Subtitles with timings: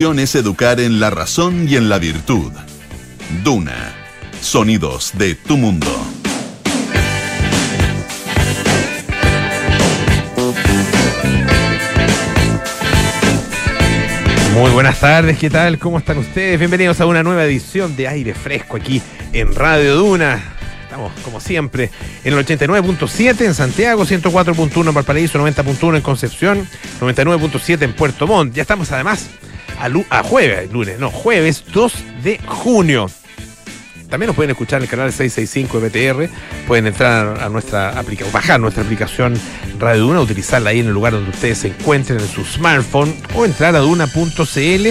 [0.00, 2.52] es educar en la razón y en la virtud.
[3.42, 3.96] Duna.
[4.40, 5.88] Sonidos de tu mundo.
[14.54, 15.80] Muy buenas tardes, ¿qué tal?
[15.80, 16.60] ¿Cómo están ustedes?
[16.60, 19.02] Bienvenidos a una nueva edición de Aire Fresco aquí
[19.32, 20.40] en Radio Duna.
[20.84, 21.90] Estamos, como siempre,
[22.22, 26.68] en el 89.7 en Santiago, 104.1 en Valparaíso, 90.1 en Concepción,
[27.00, 28.54] 99.7 en Puerto Montt.
[28.54, 29.28] Ya estamos además
[29.80, 31.92] a, a jueves, lunes, no, jueves 2
[32.22, 33.08] de junio.
[34.08, 36.32] También nos pueden escuchar en el canal 665 de BTR.
[36.66, 39.38] Pueden entrar a nuestra aplicación, bajar nuestra aplicación
[39.78, 43.44] Radio Duna, utilizarla ahí en el lugar donde ustedes se encuentren en su smartphone o
[43.44, 44.86] entrar a duna.cl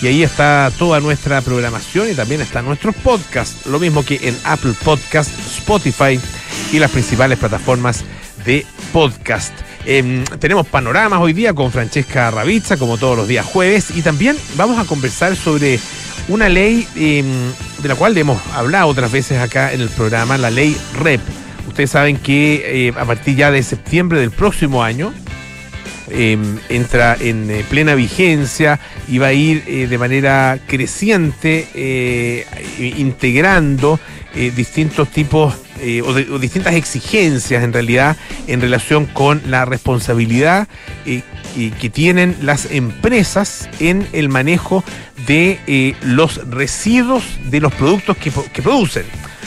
[0.00, 3.66] y ahí está toda nuestra programación y también están nuestros podcasts.
[3.66, 6.18] Lo mismo que en Apple Podcast, Spotify
[6.72, 8.04] y las principales plataformas
[8.46, 9.52] de podcast.
[9.84, 14.36] Em, tenemos panoramas hoy día con Francesca Ravizza, como todos los días jueves, y también
[14.56, 15.80] vamos a conversar sobre
[16.28, 17.26] una ley em,
[17.82, 21.20] de la cual hemos hablado otras veces acá en el programa, la ley REP.
[21.66, 25.12] Ustedes saben que eh, a partir ya de septiembre del próximo año
[26.14, 26.36] eh,
[26.68, 31.66] entra en eh, plena vigencia y va a ir eh, de manera creciente
[32.78, 33.98] integrando
[34.34, 38.16] eh, distintos tipos eh, o, de- distintas exigencias en realidad
[38.46, 40.68] en relación con la responsabilidad
[41.06, 41.22] eh,
[41.80, 44.84] que, tienen las empresas en el manejo
[45.26, 49.04] de eh, los residuos de los productos que, que producen.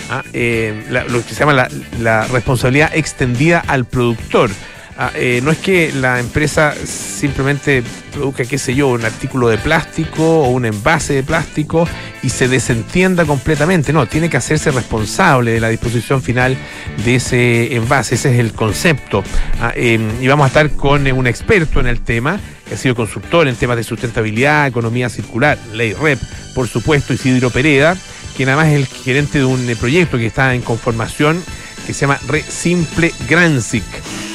[0.09, 1.67] Ah, lo que se llama la,
[1.99, 4.51] la responsabilidad extendida al productor.
[4.97, 9.57] Ah, eh, no es que la empresa simplemente produzca, qué sé yo, un artículo de
[9.57, 11.85] plástico o un envase de plástico
[12.23, 13.91] y se desentienda completamente.
[13.91, 16.55] No, tiene que hacerse responsable de la disposición final
[17.03, 18.15] de ese envase.
[18.15, 19.21] Ese es el concepto.
[19.59, 22.77] Ah, eh, y vamos a estar con eh, un experto en el tema, que ha
[22.77, 26.19] sido consultor en temas de sustentabilidad, economía circular, ley REP,
[26.53, 27.97] por supuesto, Isidro Pereda,
[28.37, 31.43] quien además es el gerente de un eh, proyecto que está en conformación
[31.85, 33.83] que se llama Resimple Gransic.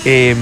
[0.05, 0.35] Eh,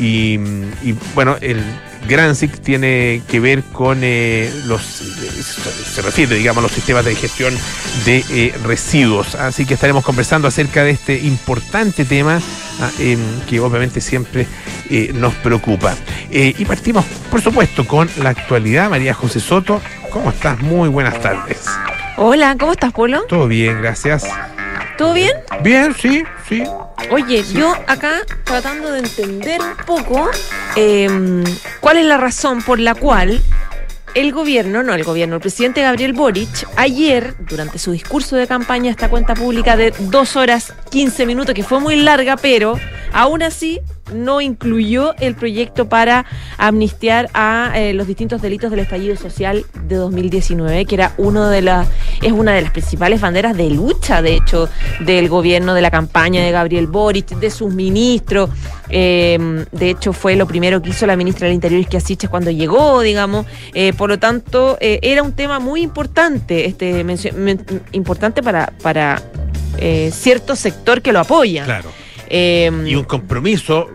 [0.00, 0.38] y,
[0.82, 1.62] y, bueno, el
[2.08, 7.14] Gransic tiene que ver con eh, los, eh, se refiere, digamos, a los sistemas de
[7.14, 7.54] gestión
[8.04, 9.34] de eh, residuos.
[9.34, 12.40] Así que estaremos conversando acerca de este importante tema
[12.80, 14.46] ah, em, que obviamente siempre
[14.90, 15.94] eh, nos preocupa.
[16.30, 18.90] Y partimos, por supuesto, con la actualidad.
[18.90, 20.58] María José Soto, ¿cómo estás?
[20.60, 21.64] Muy buenas tardes.
[22.16, 23.22] Hola, ¿cómo estás, Polo?
[23.28, 24.26] Todo bien, gracias.
[24.98, 25.30] ¿Todo bien?
[25.62, 26.64] Bien, sí, sí.
[27.10, 30.30] Oye, yo acá tratando de entender un poco
[30.76, 31.08] eh,
[31.80, 33.42] cuál es la razón por la cual
[34.14, 38.90] el gobierno, no el gobierno, el presidente Gabriel Boric, ayer, durante su discurso de campaña,
[38.90, 42.78] esta cuenta pública de dos horas 15 minutos, que fue muy larga, pero
[43.12, 43.80] aún así
[44.12, 46.26] no incluyó el proyecto para
[46.58, 51.62] amnistiar a eh, los distintos delitos del estallido social de 2019, que era uno de
[51.62, 51.88] las
[52.22, 54.68] es una de las principales banderas de lucha, de hecho,
[55.00, 58.50] del gobierno, de la campaña de Gabriel Boric, de sus ministros.
[58.88, 62.50] Eh, de hecho, fue lo primero que hizo la ministra del Interior, Isquia Siches, cuando
[62.50, 63.46] llegó, digamos.
[63.74, 67.04] Eh, por lo tanto, era un tema muy importante, este
[67.92, 69.22] importante para, para
[70.12, 71.64] cierto sector que lo apoya.
[71.64, 72.03] Claro.
[72.28, 73.88] Eh, Y un compromiso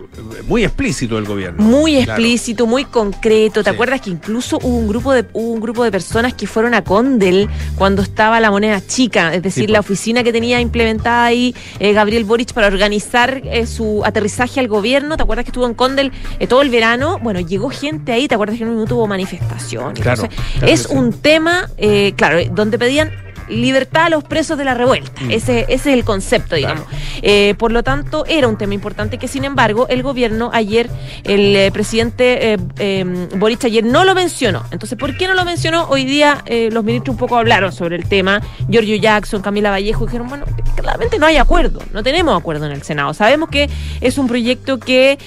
[0.46, 1.62] muy explícito del gobierno.
[1.62, 2.12] muy Claro.
[2.12, 3.62] explícito, muy concreto.
[3.62, 3.74] ¿Te Sí.
[3.74, 6.82] acuerdas que incluso hubo un grupo de hubo un grupo de personas que fueron a
[6.84, 9.90] Condel cuando estaba la moneda chica, es decir, Sí, la pues.
[9.90, 15.16] oficina que tenía implementada ahí eh, Gabriel Boric para organizar eh, su aterrizaje al gobierno?
[15.16, 17.18] ¿Te acuerdas que estuvo en Condel eh, todo el verano?
[17.22, 18.28] Bueno, llegó gente ahí.
[18.28, 19.94] ¿Te acuerdas que en un minuto hubo manifestación?
[19.94, 20.88] Claro, Entonces, claro es sí.
[20.94, 21.68] un tema,
[22.16, 23.10] claro, donde pedían
[23.50, 25.20] libertad a los presos de la revuelta.
[25.20, 25.30] Mm.
[25.30, 26.84] Ese, ese es el concepto, digamos.
[27.22, 30.88] Eh, por lo tanto, era un tema importante que, sin embargo, el gobierno ayer,
[31.24, 34.64] el eh, presidente eh, eh, Boric ayer no lo mencionó.
[34.70, 35.86] Entonces, ¿por qué no lo mencionó?
[35.88, 38.40] Hoy día los ministros un poco hablaron sobre el tema.
[38.68, 40.44] Giorgio Jackson, Camila Vallejo dijeron, bueno,
[40.76, 43.14] claramente no hay acuerdo, no tenemos acuerdo en el Senado.
[43.14, 43.68] Sabemos que
[44.00, 45.18] es un proyecto que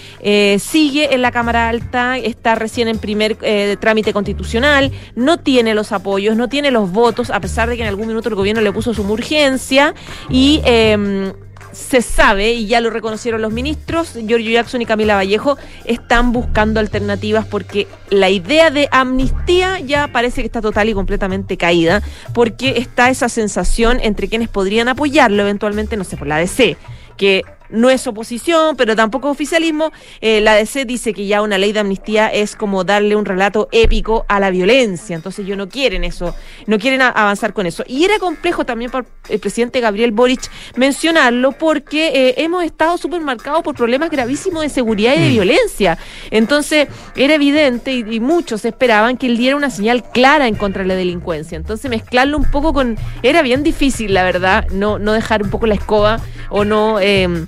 [0.60, 3.38] sigue en la Cámara Alta, está recién en primer
[3.80, 7.88] trámite constitucional, no tiene los apoyos, no tiene los votos, a pesar de que en
[7.88, 9.94] algún minuto el gobierno le puso su urgencia
[10.30, 10.62] y...
[10.66, 11.34] eh,
[11.74, 16.80] se sabe, y ya lo reconocieron los ministros, Giorgio Jackson y Camila Vallejo, están buscando
[16.80, 22.78] alternativas porque la idea de amnistía ya parece que está total y completamente caída, porque
[22.78, 26.78] está esa sensación entre quienes podrían apoyarlo eventualmente, no sé, por la DC,
[27.18, 27.44] que
[27.74, 29.92] no es oposición, pero tampoco oficialismo.
[30.22, 33.68] Eh, la DC dice que ya una ley de amnistía es como darle un relato
[33.72, 35.16] épico a la violencia.
[35.16, 36.36] Entonces ellos no quieren eso,
[36.68, 37.84] no quieren avanzar con eso.
[37.88, 43.64] Y era complejo también para el presidente Gabriel Boric mencionarlo porque eh, hemos estado supermercados
[43.64, 45.34] por problemas gravísimos de seguridad y de mm.
[45.34, 45.98] violencia.
[46.30, 50.84] Entonces era evidente y, y, muchos esperaban que él diera una señal clara en contra
[50.84, 51.56] de la delincuencia.
[51.56, 52.98] Entonces mezclarlo un poco con...
[53.24, 57.00] Era bien difícil, la verdad, no, no dejar un poco la escoba o no...
[57.00, 57.48] Eh,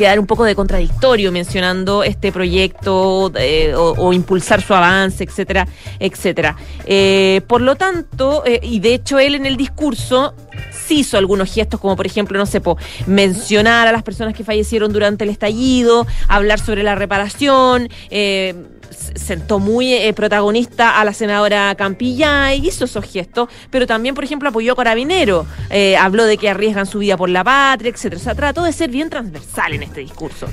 [0.00, 5.68] quedar un poco de contradictorio mencionando este proyecto eh, o, impulsar su avance, etcétera,
[5.98, 6.56] etcétera.
[6.86, 10.32] Eh, por lo tanto, eh, y de hecho él en el discurso
[10.72, 12.62] sí hizo algunos gestos, como por ejemplo, no sé,
[13.06, 17.90] mencionar a las personas que fallecieron durante el estallido, hablar sobre la reparación,
[18.90, 24.48] sentó muy eh, protagonista a la senadora Campillay, hizo esos gestos, pero también, por ejemplo,
[24.48, 28.20] apoyó a Carabinero, eh, habló de que arriesgan su vida por la patria, etcétera.
[28.20, 30.46] O sea, trató de ser bien transversal en este discurso.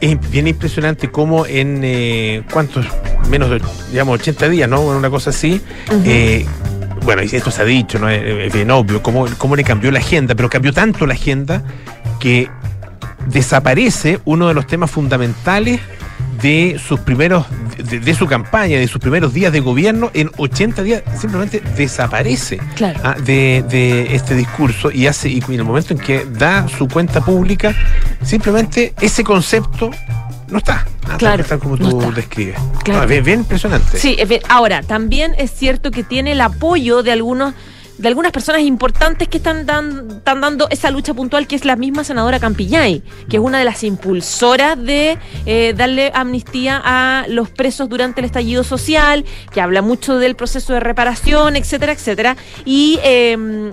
[0.00, 2.86] Es bien impresionante cómo en eh, cuántos,
[3.28, 3.60] menos de,
[3.90, 4.80] digamos, 80 días, ¿no?
[4.82, 5.60] Una cosa así,
[7.02, 8.08] bueno, y esto se ha dicho, ¿no?
[8.08, 11.62] Es bien obvio, cómo, cómo le cambió la agenda, pero cambió tanto la agenda
[12.18, 12.48] que
[13.26, 15.80] desaparece uno de los temas fundamentales
[16.44, 17.46] de sus primeros,
[17.78, 22.60] de, su campaña, de sus primeros días de gobierno, en 80 días simplemente desaparece
[23.02, 27.24] ah, de, este discurso y hace, y en el momento en que da su cuenta
[27.24, 27.74] pública,
[28.22, 29.90] simplemente ese concepto
[30.48, 30.86] no está.
[31.08, 31.44] Ah, claro.
[31.58, 32.56] como tú describes.
[32.82, 33.08] Claro.
[33.08, 33.98] bien, bien, impresionante.
[33.98, 34.18] Sí,
[34.50, 37.54] ahora, también es cierto que tiene el apoyo de algunos
[37.98, 42.04] de algunas personas importantes que están, están dando esa lucha puntual, que es la misma
[42.04, 47.88] senadora Campillay, que es una de las impulsoras de eh, darle amnistía a los presos
[47.88, 52.36] durante el estallido social, que habla mucho del proceso de reparación, etcétera, etcétera.
[52.64, 53.72] Y eh,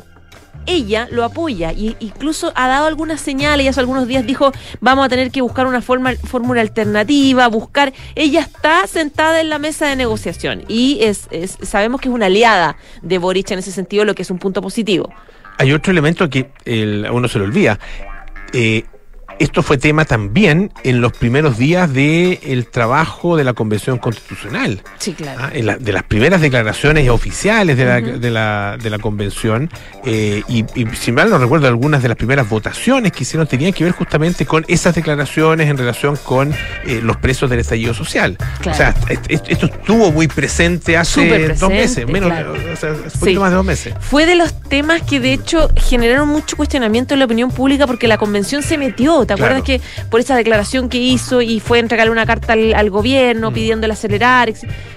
[0.66, 5.06] ella lo apoya y incluso ha dado algunas señales y hace algunos días dijo vamos
[5.06, 9.96] a tener que buscar una fórmula alternativa, buscar, ella está sentada en la mesa de
[9.96, 11.28] negociación y es,
[11.62, 14.62] sabemos que es una aliada de Boric en ese sentido, lo que es un punto
[14.62, 15.12] positivo.
[15.58, 16.50] Hay otro elemento que
[17.08, 17.80] a uno se le olvida.
[18.54, 18.84] Eh,
[19.42, 24.84] esto fue tema también en los primeros días del trabajo de la Convención Constitucional.
[25.00, 25.42] Sí, claro.
[25.42, 29.70] Ah, de las primeras declaraciones oficiales de, la, de, la, de la Convención,
[30.06, 33.84] eh, y, si mal no recuerdo, algunas de las primeras votaciones que hicieron tenían que
[33.84, 36.54] ver justamente con esas declaraciones en relación con
[36.86, 38.38] eh, los presos del estallido social.
[38.70, 38.94] O sea,
[39.28, 43.96] esto estuvo muy presente hace dos meses, menos, o sea, un más de dos meses.
[44.02, 48.08] Fue de los temas que de hecho generaron mucho cuestionamiento en la opinión pública porque
[48.08, 51.82] la Convención se metió ¿Te acuerdas que por esa declaración que hizo y fue a
[51.82, 53.54] entregarle una carta al, gobierno mm.
[53.54, 54.54] pidiéndole acelerar?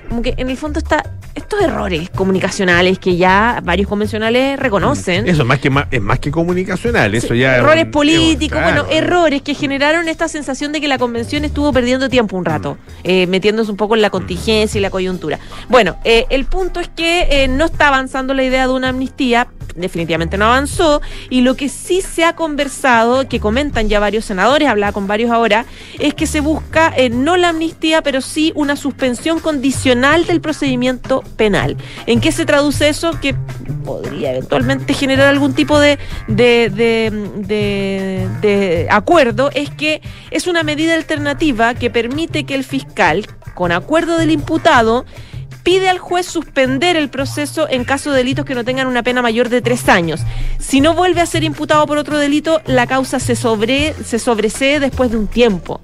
[0.09, 1.05] Como que en el fondo está
[1.35, 5.27] estos errores comunicacionales que ya varios convencionales reconocen.
[5.27, 9.55] Eso es más que es más que comunicacional, eso ya errores políticos, bueno, errores que
[9.55, 12.79] generaron esta sensación de que la convención estuvo perdiendo tiempo un rato, mm.
[13.05, 15.41] eh, metiéndose un poco en la contingencia y la coyuntura.
[15.69, 19.49] Bueno, eh, el punto es que eh, no está avanzando la idea de una amnistía,
[19.75, 24.69] definitivamente no avanzó, y lo que sí se ha conversado, que comentan ya varios senadores,
[24.69, 25.65] hablaba con varios ahora,
[25.99, 31.77] es que se busca no la amnistía, pero sí una suspensión condicional del procedimiento penal.
[32.07, 33.19] ¿En qué se traduce eso?
[33.21, 33.35] Que
[33.85, 36.75] podría eventualmente generar algún tipo de, de
[38.91, 44.31] acuerdo, es que es una medida alternativa que permite que el fiscal, con acuerdo del
[44.31, 45.05] imputado,
[45.65, 49.23] pide al juez suspender el proceso en caso de delitos que no tengan una pena
[49.23, 50.21] mayor de tres años.
[50.59, 54.79] Si no vuelve a ser imputado por otro delito, la causa se, sobre, se sobresee
[54.79, 55.81] después de un tiempo.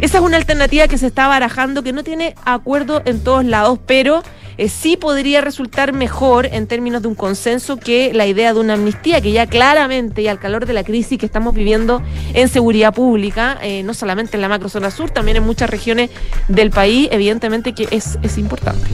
[0.00, 3.80] Esa es una alternativa que se está barajando, que no tiene acuerdo en todos lados,
[3.86, 4.22] pero
[4.58, 8.74] eh, sí podría resultar mejor en términos de un consenso que la idea de una
[8.74, 12.02] amnistía, que ya claramente y al calor de la crisis que estamos viviendo
[12.34, 16.10] en seguridad pública, eh, no solamente en la macrozona sur, también en muchas regiones
[16.48, 18.90] del país, evidentemente que es, es importante.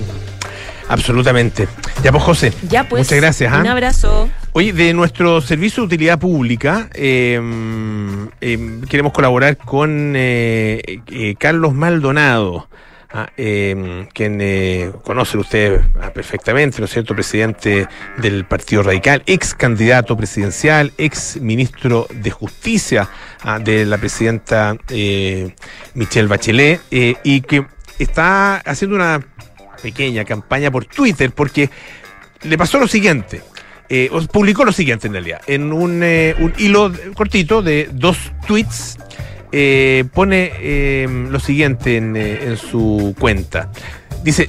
[0.88, 1.68] Absolutamente.
[2.02, 2.52] Ya pues, José.
[2.68, 3.06] Ya pues.
[3.06, 3.52] Muchas gracias.
[3.52, 3.72] Un ¿ah?
[3.72, 4.28] abrazo.
[4.52, 11.74] Oye, de nuestro servicio de utilidad pública, em, em, queremos colaborar con eh, eh, Carlos
[11.74, 12.68] Maldonado.
[13.10, 17.14] Ah, em, quien eh, conoce usted ah, perfectamente, ¿no es cierto?
[17.14, 23.08] Presidente del Partido Radical, ex candidato presidencial, ex ministro de Justicia
[23.62, 24.76] de la presidenta
[25.94, 27.64] Michelle Bachelet, y que
[27.98, 29.22] está haciendo una
[29.82, 31.70] pequeña campaña por Twitter porque
[32.42, 33.42] le pasó lo siguiente.
[33.90, 38.98] Eh, publicó lo siguiente en realidad, en un, eh, un hilo cortito de dos tweets,
[39.50, 43.70] eh, pone eh, lo siguiente en, en, su cuenta.
[44.22, 44.48] Dice,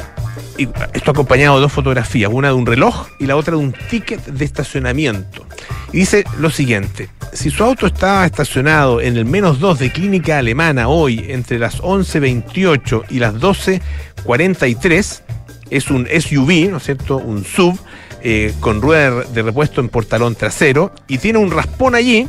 [0.94, 4.26] esto acompañado de dos fotografías, una de un reloj y la otra de un ticket
[4.26, 5.46] de estacionamiento.
[5.94, 10.38] Y dice lo siguiente, si su auto estaba estacionado en el menos 2 de clínica
[10.38, 15.22] alemana hoy entre las 11.28 y las 12.43,
[15.70, 17.18] es un SUV, ¿no es cierto?
[17.18, 17.80] Un sub
[18.22, 22.28] eh, con rueda de repuesto en portalón trasero y tiene un raspón allí,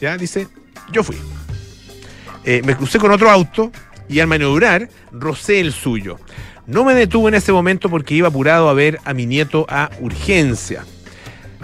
[0.00, 0.48] ya dice,
[0.90, 1.16] yo fui.
[2.44, 3.70] Eh, me crucé con otro auto
[4.08, 6.18] y al maniobrar rocé el suyo.
[6.66, 9.90] No me detuve en ese momento porque iba apurado a ver a mi nieto a
[10.00, 10.84] urgencia.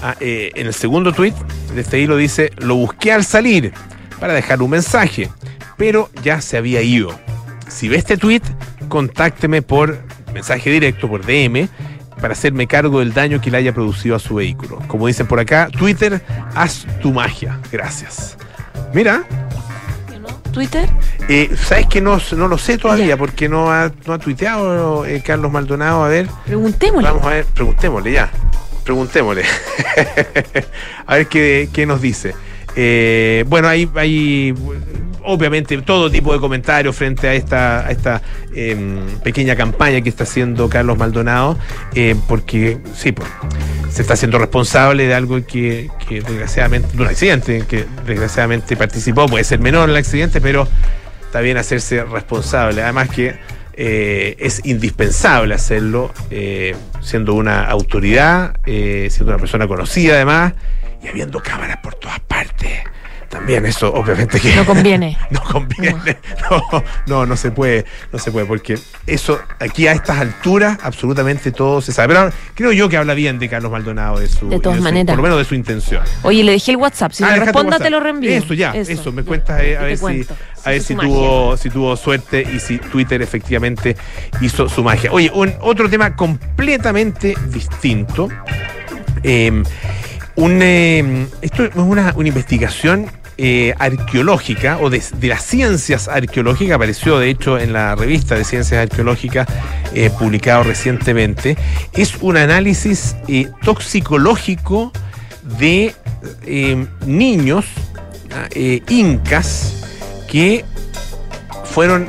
[0.01, 1.35] Ah, eh, en el segundo tuit
[1.75, 3.73] de este hilo dice, lo busqué al salir
[4.21, 5.31] para dejar un mensaje,
[5.77, 7.19] pero ya se había ido.
[7.69, 8.45] Si ve este tuit,
[8.89, 9.99] contácteme por
[10.33, 11.69] mensaje directo, por DM,
[12.21, 14.81] para hacerme cargo del daño que le haya producido a su vehículo.
[14.89, 16.21] Como dicen por acá, Twitter,
[16.55, 17.59] haz tu magia.
[17.71, 18.37] Gracias.
[18.93, 19.25] Mira.
[20.53, 20.89] ¿Twitter?
[21.29, 23.17] Eh, ¿Sabes que no, no, lo sé todavía?
[23.17, 26.05] Porque no ha, no ha tuiteado eh, Carlos Maldonado.
[26.05, 26.27] A ver.
[26.47, 27.09] Preguntémosle.
[27.09, 28.31] Vamos a ver, preguntémosle ya.
[28.85, 29.45] Preguntémosle.
[31.07, 32.35] a ver qué, qué nos dice.
[32.77, 34.55] Eh, bueno, hay, hay
[35.25, 38.23] obviamente todo tipo de comentarios frente a esta, a esta
[38.55, 41.59] em, pequeña campaña que está haciendo Carlos Maldonado,
[41.95, 43.29] eh, porque sí, pues,
[43.91, 49.27] se está haciendo responsable de algo que, que, desgraciadamente, de un accidente que desgraciadamente participó,
[49.27, 50.67] puede ser menor el accidente, pero
[51.29, 52.83] está bien hacerse responsable.
[52.83, 53.37] Además que
[53.75, 60.55] eh, es indispensable hacerlo, eh, siendo una autoridad, siendo una persona conocida además,
[61.03, 62.81] y habiendo cámaras por todas partes
[63.29, 65.19] también eso obviamente que no conviene.
[65.31, 66.17] no conviene.
[66.51, 66.83] No.
[67.07, 71.81] no no se puede no se puede porque eso aquí a estas alturas absolutamente todo
[71.81, 72.15] se sabe.
[72.15, 75.15] Pero creo yo que habla bien de Carlos Maldonado de su de todas maneras.
[75.15, 76.03] por lo menos de su intención.
[76.23, 77.13] Oye le dejé el WhatsApp.
[77.13, 78.31] Si ah, me responda te lo reenvío.
[78.31, 80.27] Eso ya eso, me cuentas eh, a ver si
[80.65, 83.97] a ver si tuvo si tuvo suerte y si Twitter efectivamente
[84.41, 85.13] hizo su magia.
[85.13, 88.29] Oye un otro tema completamente distinto.
[89.23, 89.63] Eh,
[90.39, 97.21] un, eh, esto es una, una investigación eh, arqueológica o de, las ciencias arqueológicas, apareció
[97.21, 99.47] de hecho en la revista de ciencias arqueológicas
[99.95, 101.57] eh, publicado recientemente,
[101.93, 104.91] es un análisis eh, toxicológico
[105.61, 105.95] de
[107.07, 107.65] niños
[108.89, 109.85] incas
[110.29, 110.65] que
[111.65, 112.09] fueron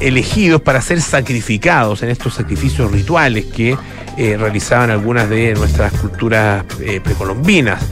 [0.00, 3.74] elegidos para ser sacrificados en estos sacrificios rituales que
[4.16, 6.62] realizaban algunas de nuestras culturas
[7.02, 7.82] precolombinas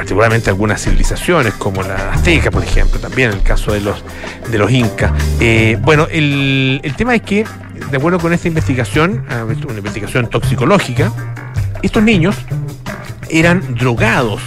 [0.00, 4.02] particularmente algunas civilizaciones como la azteca, por ejemplo, también el caso de los,
[4.50, 5.12] de los incas.
[5.40, 7.44] Eh, bueno, el, el, tema es que,
[7.90, 11.12] de acuerdo con esta investigación, ah, una investigación toxicológica,
[11.82, 12.34] estos niños
[13.28, 14.40] eran drogados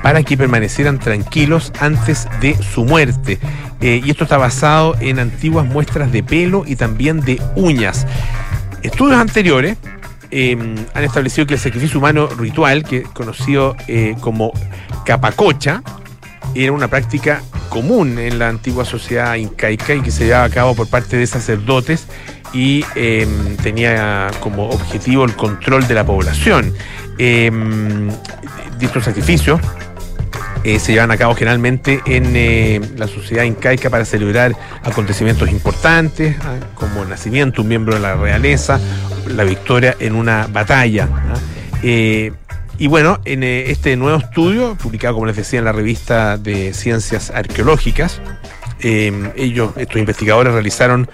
[0.00, 3.40] para que permanecieran tranquilos antes de su muerte.
[3.80, 8.06] Eh, y esto está basado en antiguas muestras de pelo y también de uñas.
[8.84, 9.76] Estudios anteriores
[10.30, 14.52] Em, han establecido que el sacrificio humano ritual, que conocido eh, como
[15.04, 15.82] capacocha,
[16.54, 20.74] era una práctica común en la antigua sociedad incaica y que se llevaba a cabo
[20.74, 22.06] por parte de sacerdotes
[22.52, 26.72] y em, tenía como objetivo el control de la población.
[27.18, 27.50] Eh,
[28.84, 29.60] estos sacrificios
[30.64, 36.36] eh, se llevan a cabo generalmente en eh, la sociedad incaica para celebrar acontecimientos importantes,
[36.40, 38.80] ah, como el nacimiento un miembro de la realeza,
[39.28, 41.08] la victoria en una batalla.
[41.12, 41.34] ¿ah?
[41.82, 42.32] Eh,
[42.78, 47.30] y bueno, en este nuevo estudio, publicado como les decía en la revista de Ciencias
[47.30, 48.22] Arqueológicas,
[48.80, 51.08] ellos, estos investigadores realizaron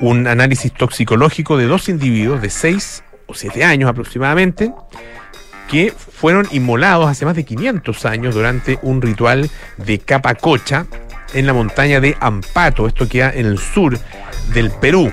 [0.00, 4.72] un análisis toxicológico de dos individuos de 6 o 7 años aproximadamente,
[5.74, 10.86] que fueron inmolados hace más de 500 años durante un ritual de capacocha
[11.32, 12.86] en la montaña de Ampato.
[12.86, 13.98] Esto queda en el sur
[14.52, 15.10] del Perú.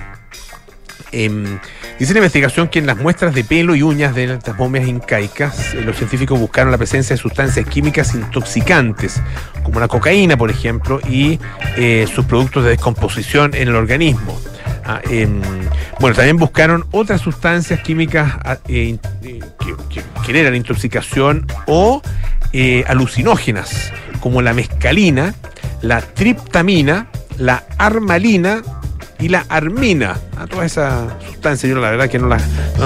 [1.11, 1.57] Eh,
[1.97, 5.73] dice la investigación que en las muestras de pelo y uñas de estas momias incaicas,
[5.73, 9.19] eh, los científicos buscaron la presencia de sustancias químicas intoxicantes,
[9.63, 11.39] como la cocaína, por ejemplo, y
[11.75, 14.39] eh, sus productos de descomposición en el organismo.
[14.83, 15.01] Ah,
[15.99, 19.39] bueno, también buscaron otras sustancias químicas ah, eh, eh,
[19.89, 22.01] que, generan intoxicación o
[22.53, 25.35] eh, alucinógenas, como la mescalina,
[25.81, 27.07] la triptamina,
[27.37, 28.61] la armalina
[29.21, 30.17] y la armina.
[30.37, 32.43] A todas esas sustancias, yo la verdad que no las,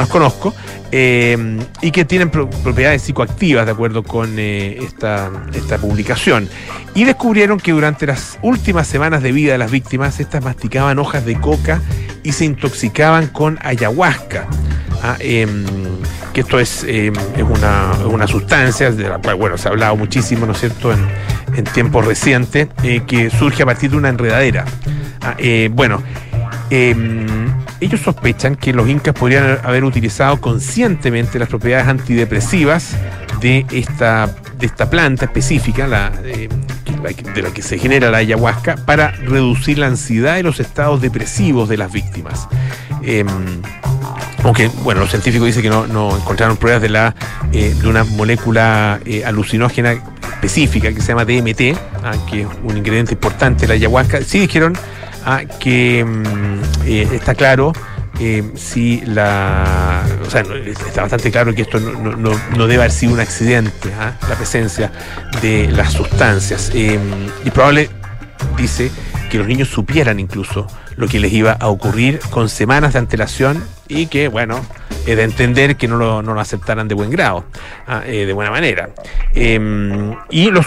[0.10, 0.54] conozco,
[0.92, 6.48] y que tienen propiedades psicoactivas, de acuerdo con esta, esta publicación
[6.96, 11.26] y descubrieron que durante las últimas semanas de vida de las víctimas, estas masticaban hojas
[11.26, 11.82] de coca
[12.24, 14.48] y se intoxicaban con ayahuasca.
[15.04, 15.66] Ah, em,
[16.34, 20.46] que esto es, em, es, una, sustancia de la cual, bueno, se ha hablado muchísimo,
[20.46, 21.06] ¿no es cierto?, en,
[21.74, 24.66] tiempos recientes, eh, que surge a partir de una enredadera.
[25.22, 26.02] Ah, eh, bueno,
[26.70, 27.26] em,
[27.80, 32.96] ellos sospechan que los incas podrían haber utilizado conscientemente las propiedades antidepresivas
[33.42, 36.50] de esta, de esta planta específica, eh,
[37.36, 41.70] de la que se genera la ayahuasca, para reducir la ansiedad y los estados depresivos
[41.70, 42.48] de las víctimas.
[43.04, 43.28] Em,
[44.44, 47.16] aunque, bueno, los científicos dicen que no, encontraron pruebas de, la,
[47.52, 52.78] eh, de una molécula eh, alucinógena específica que se llama DMT, ah, que es un
[52.78, 54.22] ingrediente importante de la ayahuasca.
[54.22, 54.78] Sí dijeron
[55.26, 57.74] ah, que mm, eh, está claro
[58.56, 60.04] si la.
[60.26, 64.36] O sea, está bastante claro que esto no, debe haber sido un accidente, ah, la
[64.36, 64.92] presencia
[65.42, 66.72] de las sustancias.
[66.74, 67.90] y probable,
[68.58, 68.90] dice,
[69.30, 73.64] que los niños supieran incluso lo que les iba a ocurrir con semanas de antelación
[73.88, 74.62] y que, bueno,
[75.06, 77.46] de entender que no lo, no lo aceptaran de buen grado,
[77.88, 78.90] ah, eh, de buena manera.
[79.36, 80.66] Em, y los,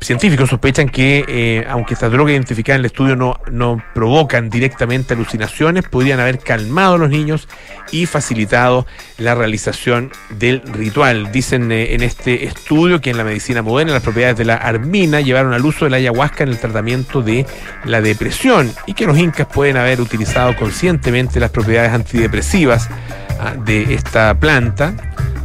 [0.00, 5.14] científicos sospechan que, eh, aunque estas drogas identificadas en el estudio no, no provocan directamente
[5.14, 7.48] alucinaciones, podrían haber calmado a los niños
[7.90, 11.32] y facilitado la realización del ritual.
[11.32, 15.20] Dicen eh, en este estudio que en la medicina moderna las propiedades de la armina
[15.20, 17.46] llevaron al uso de la ayahuasca en el tratamiento de
[17.90, 22.88] la depresión y que los incas pueden haber utilizado conscientemente las propiedades antidepresivas
[23.42, 24.92] Ah, de esta planta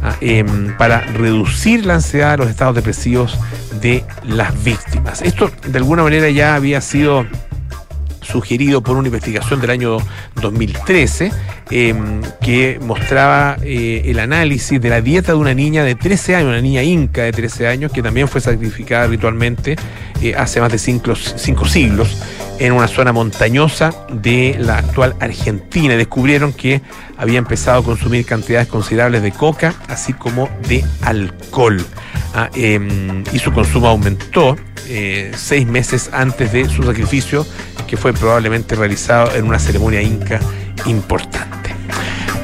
[0.02, 3.38] ah, em, para reducir la ansiedad los estados depresivos
[3.80, 5.22] de las víctimas.
[5.22, 7.24] Esto de alguna manera ya había sido
[8.20, 9.96] sugerido por una investigación del año
[10.42, 11.32] 2013
[11.70, 16.48] em, que mostraba eh, el análisis de la dieta de una niña de 13 años,
[16.50, 19.76] una niña inca de 13 años, que también fue sacrificada ritualmente
[20.20, 22.22] eh, hace más de cinco, siglos
[22.58, 25.96] en una zona montañosa de la actual Argentina.
[25.96, 26.80] Descubrieron que
[27.16, 31.84] había empezado a consumir cantidades considerables de coca, así como de alcohol.
[32.34, 34.56] Ah, em, y su consumo aumentó
[34.88, 37.46] eh, seis meses antes de su sacrificio,
[37.86, 40.40] que fue probablemente realizado en una ceremonia inca
[40.84, 41.74] importante.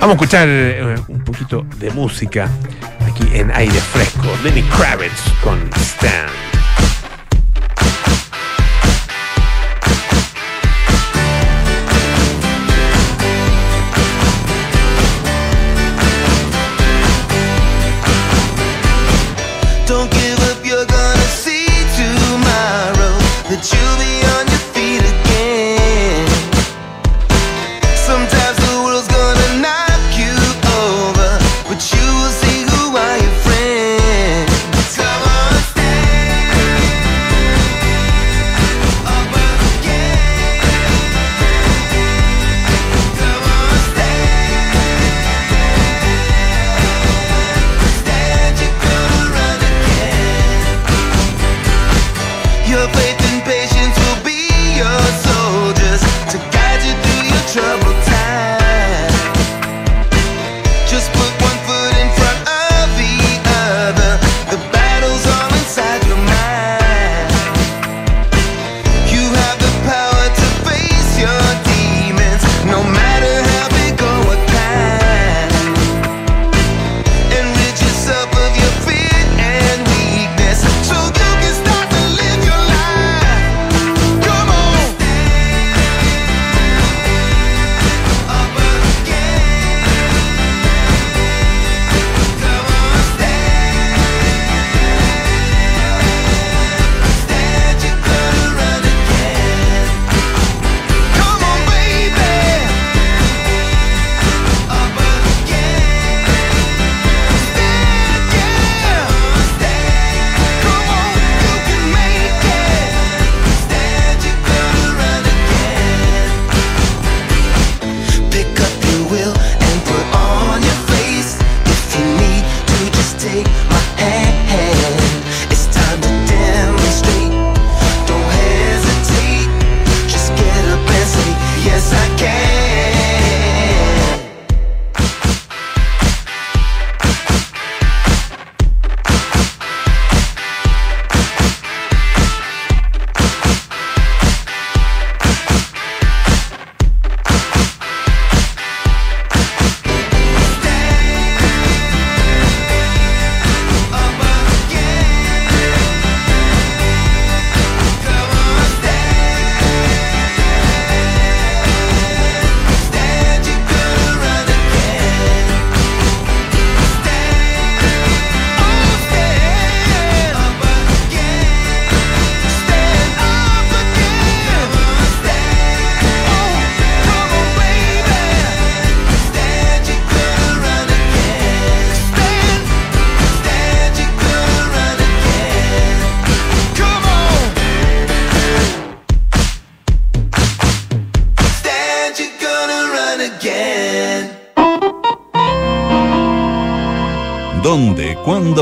[0.00, 2.48] Vamos a escuchar eh, un poquito de música
[3.06, 4.28] aquí en aire fresco.
[4.42, 6.61] Lenny Kravitz con Stand.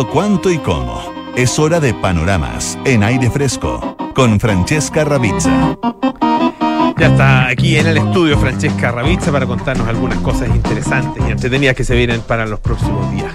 [0.07, 1.03] Cuándo, cuánto y cómo?
[1.37, 5.77] Es hora de panoramas en aire fresco con Francesca Ravizza.
[6.99, 11.75] Ya está aquí en el estudio Francesca Ravizza para contarnos algunas cosas interesantes y entretenidas
[11.75, 13.33] que se vienen para los próximos días.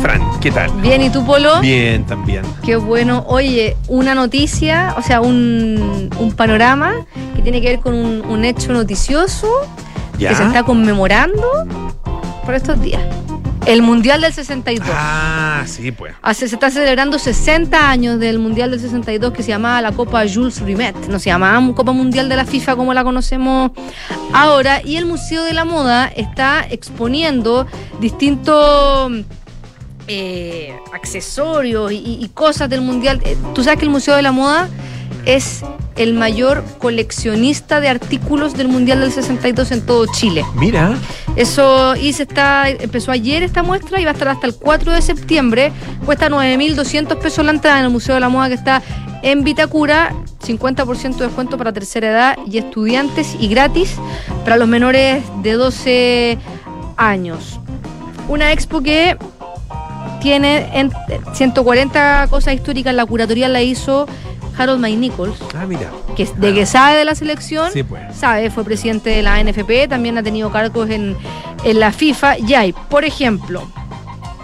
[0.00, 0.70] Fran, ¿qué tal?
[0.80, 1.60] Bien, ¿y tú, Polo?
[1.60, 2.42] Bien, también.
[2.62, 3.24] Qué bueno.
[3.26, 6.94] Oye, una noticia, o sea, un, un panorama
[7.34, 9.48] que tiene que ver con un, un hecho noticioso
[10.18, 10.30] ¿Ya?
[10.30, 11.66] que se está conmemorando
[12.44, 13.02] por estos días.
[13.68, 14.88] El Mundial del 62.
[14.92, 16.14] Ah, sí, pues.
[16.22, 20.22] Hace- se está celebrando 60 años del Mundial del 62 que se llamaba la Copa
[20.32, 20.96] Jules Rimet.
[21.08, 23.70] No se llamaba Copa Mundial de la FIFA como la conocemos
[24.32, 24.80] ahora.
[24.84, 27.66] Y el Museo de la Moda está exponiendo
[28.00, 29.12] distintos
[30.10, 33.20] eh, accesorios y, y- y cosas del Mundial.
[33.24, 34.68] Eh, Tú sabes que el Museo de la Moda
[35.28, 35.62] es
[35.96, 40.42] el mayor coleccionista de artículos del Mundial del 62 en todo Chile.
[40.54, 40.94] Mira.
[41.36, 44.90] Eso y se está, empezó ayer esta muestra y va a estar hasta el 4
[44.90, 45.70] de septiembre.
[46.06, 48.82] Cuesta 9.200 pesos la entrada en el Museo de la Moda que está
[49.22, 50.14] en Vitacura.
[50.40, 53.96] 50% de descuento para tercera edad y estudiantes y gratis
[54.44, 56.38] para los menores de 12
[56.96, 57.60] años.
[58.28, 59.18] Una expo que
[60.20, 60.90] tiene en
[61.34, 62.94] 140 cosas históricas.
[62.94, 64.06] La curatoría la hizo
[64.58, 65.90] Harold May Nichols, Ah, mira.
[66.16, 68.16] que es de que sabe de la selección Sí, pues.
[68.16, 71.16] sabe, fue presidente de la NFP, también ha tenido cargos en,
[71.64, 72.38] en la FIFA.
[72.38, 73.62] Y hay, por ejemplo,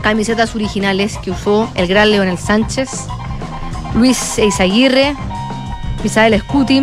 [0.02, 3.06] camisetas originales que usó el gran Leonel Sánchez,
[3.94, 5.14] Luis Eizaguirre,
[6.02, 6.82] Misael Scuti,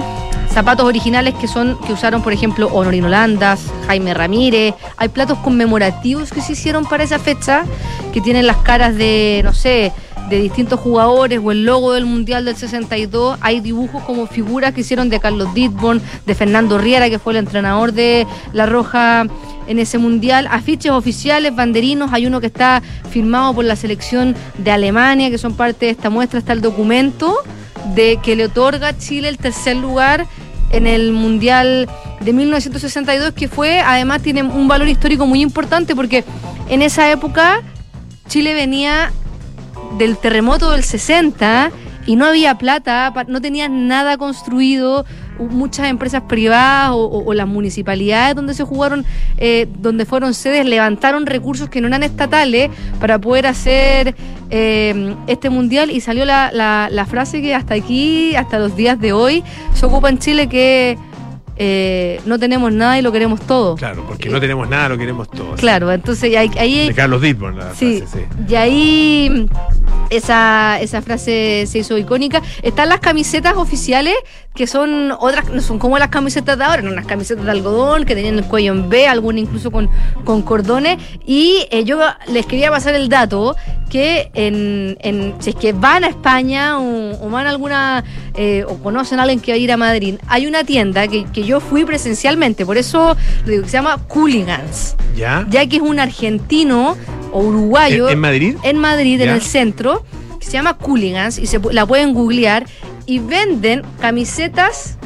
[0.53, 4.73] zapatos originales que son que usaron, por ejemplo, Honorino Landas, Jaime Ramírez.
[4.97, 7.63] Hay platos conmemorativos que se hicieron para esa fecha
[8.13, 9.91] que tienen las caras de, no sé,
[10.31, 13.37] de distintos jugadores o el logo del Mundial del 62.
[13.41, 17.37] Hay dibujos como figuras que hicieron de Carlos Ditborn, de Fernando Riera, que fue el
[17.37, 19.25] entrenador de La Roja
[19.67, 20.47] en ese mundial.
[20.49, 22.13] Afiches oficiales, banderinos.
[22.13, 26.09] Hay uno que está firmado por la selección de Alemania, que son parte de esta
[26.09, 26.39] muestra.
[26.39, 27.35] Está el documento
[27.93, 30.27] de que le otorga Chile el tercer lugar
[30.69, 31.89] en el Mundial
[32.21, 36.23] de 1962, que fue, además, tiene un valor histórico muy importante porque
[36.69, 37.61] en esa época
[38.29, 39.11] Chile venía
[39.97, 41.71] del terremoto del 60
[42.07, 45.05] y no había plata, no tenían nada construido,
[45.39, 49.05] muchas empresas privadas o, las municipalidades donde se jugaron,
[49.37, 54.15] eh, donde fueron sedes, levantaron recursos que no eran estatales para poder hacer
[54.49, 55.89] eh, este mundial.
[55.91, 59.85] Y salió la, la- la frase que hasta aquí, hasta los días de hoy, se
[59.85, 60.97] ocupa en Chile que
[61.63, 63.75] eh, no tenemos nada y lo queremos todo.
[63.75, 65.53] Claro, porque no tenemos nada, lo queremos todo.
[65.57, 68.43] Claro, entonces ahí, ahí De Carlos Ditborn, la Sí, frase, sí.
[68.51, 69.47] y ahí
[70.09, 72.41] esa, esa frase se hizo icónica.
[72.63, 74.15] Están las camisetas oficiales,
[74.53, 78.03] que son otras, no son como las camisetas de ahora, eran unas camisetas de algodón
[78.03, 79.89] que tenían el cuello en B, algunas incluso con,
[80.25, 80.97] con cordones.
[81.25, 83.55] Y eh, yo les quería pasar el dato
[83.89, 88.03] que en, en- si es que van a España o, o van a alguna,
[88.35, 91.23] eh, o conocen a alguien que va a ir a Madrid, hay una tienda que,
[91.25, 95.45] que yo fui presencialmente, por eso le digo que se llama Cooligans ¿Ya?
[95.49, 96.97] ya que es un argentino
[97.31, 98.55] o uruguayo ¿En, en Madrid?
[98.63, 100.05] en Madrid, en el centro,
[100.39, 102.65] que se llama Cooligans y se, la pueden googlear
[103.05, 104.97] y venden camisetas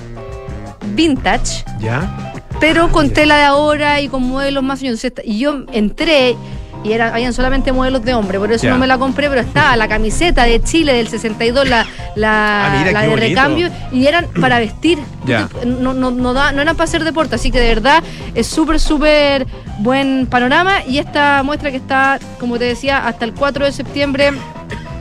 [0.94, 2.34] vintage, ¿Ya?
[2.60, 5.06] pero con tela de ahora y con modelos más años.
[5.24, 6.36] Y yo entré
[6.84, 9.76] y eran, habían solamente modelos de hombre, por eso no me la compré, pero estaba
[9.76, 11.84] la camiseta de Chile del 62, la,
[12.16, 13.28] la, Ah, mira, la qué de bonito.
[13.30, 15.00] recambio, y eran para vestir.
[15.66, 18.04] No, no, no, da- no eran para hacer deporte, así que de verdad
[18.36, 19.48] es súper, súper
[19.80, 20.84] buen panorama.
[20.88, 24.30] Y esta muestra que está, como te decía, hasta el 4 de septiembre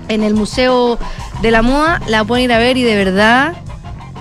[0.08, 0.98] en el Museo
[1.42, 3.54] de la Moda, la pueden ir a ver y de verdad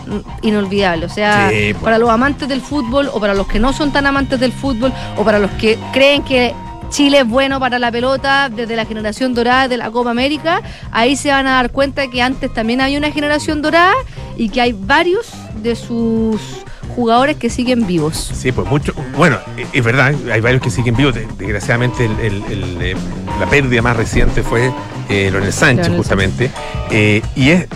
[0.08, 1.06] mm, inolvidable.
[1.06, 1.84] O sea, Sí, pues.
[1.84, 4.92] para los amantes del fútbol o para los que no son tan amantes del fútbol
[5.18, 6.54] o para los que creen que
[6.90, 11.16] Chile es bueno para la pelota desde la generación dorada de la Copa América, ahí
[11.16, 13.96] se van a dar cuenta que antes también había una generación dorada
[14.38, 16.40] y que hay varios de sus
[16.96, 18.32] jugadores que siguen vivos.
[18.36, 18.94] Sí, pues mucho.
[19.18, 21.16] Bueno, es- es verdad, hay varios que siguen vivos.
[21.16, 22.96] De- Desgraciadamente, el- el- el, eh,
[23.40, 24.72] la pérdida más reciente fue
[25.10, 26.52] eh, Leonel Sánchez, Leonel justamente.
[26.92, 27.68] Eh, y es.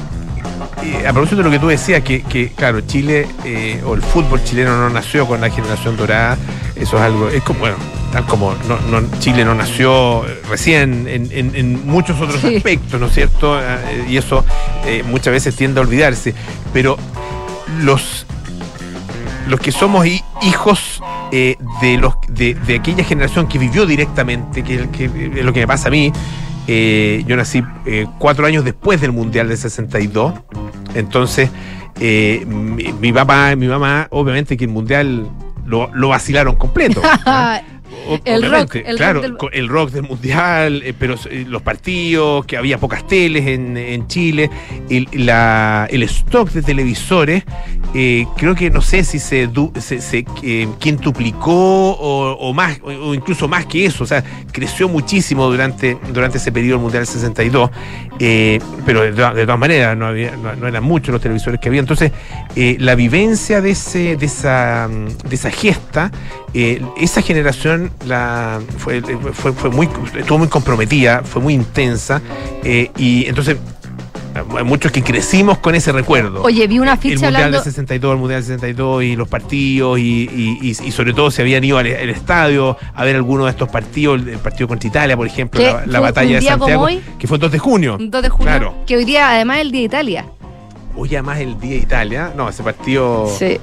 [0.84, 4.02] eh, a propósito de lo que tú decías, que, que, claro, Chile eh, o el
[4.02, 6.38] fútbol chileno no nació con la generación dorada,
[6.76, 7.76] eso es algo, es como, bueno,
[8.12, 12.56] tal como no, no- Chile no nació recién en, en- en muchos otros Sí.
[12.58, 13.60] aspectos, ¿no es cierto?
[13.60, 14.46] Eh, y eso
[15.10, 16.34] muchas veces tiende a olvidarse.
[16.74, 16.98] Pero
[17.82, 18.26] los
[19.48, 24.62] los que somos hi- hijos eh, de los de, de aquella generación que vivió directamente,
[24.64, 26.12] que, que es lo que me pasa a mí.
[26.68, 30.34] Eh, yo nací eh, cuatro años después del Mundial del 62.
[30.94, 31.50] Entonces,
[32.00, 35.30] eh, mi, mi papá mi mamá, obviamente que el Mundial
[35.66, 37.02] lo, lo vacilaron completo.
[38.26, 42.46] El rock, el claro, rock del- el rock del mundial, eh, pero eh, los partidos,
[42.46, 44.50] que había pocas teles en, en Chile,
[44.90, 47.44] el, la- el stock de televisores,
[47.94, 50.26] eh, creo que no sé si se, du- se, se,
[50.80, 51.52] quintuplicó
[51.92, 56.38] o, o más, o, o incluso más que eso, o sea, creció muchísimo durante, durante
[56.38, 57.70] ese periodo mundial 62,
[58.20, 61.60] eh, pero de, todas- de todas maneras no, había, no, no eran muchos los televisores
[61.60, 62.12] que había, entonces
[62.56, 66.12] la vivencia de, ese, de, esa, mm, de esa gesta,
[66.54, 69.02] eh, esa generación la, fue,
[69.34, 72.22] fue, fue muy, estuvo muy comprometida, fue muy intensa,
[72.64, 73.58] eh, y entonces
[74.56, 76.44] hay muchos que crecimos con ese recuerdo.
[76.44, 77.58] Oye, vi una el ficha Mundial hablando.
[77.58, 81.32] del 62, el Mundial del 62 y los partidos y, y- y- y sobre todo
[81.32, 84.68] si habían ido al, al estadio a ver alguno de estos partidos, el, el partido
[84.68, 87.02] contra Italia, por ejemplo, la, batalla de Santiago, hoy.
[87.18, 87.98] que fue el 2 de junio.
[88.00, 88.74] 2 de junio, Claro.
[88.86, 90.26] que hoy día además es el Día de Italia.
[90.96, 93.60] Hoy además el día de Italia, no, ese partido Sí.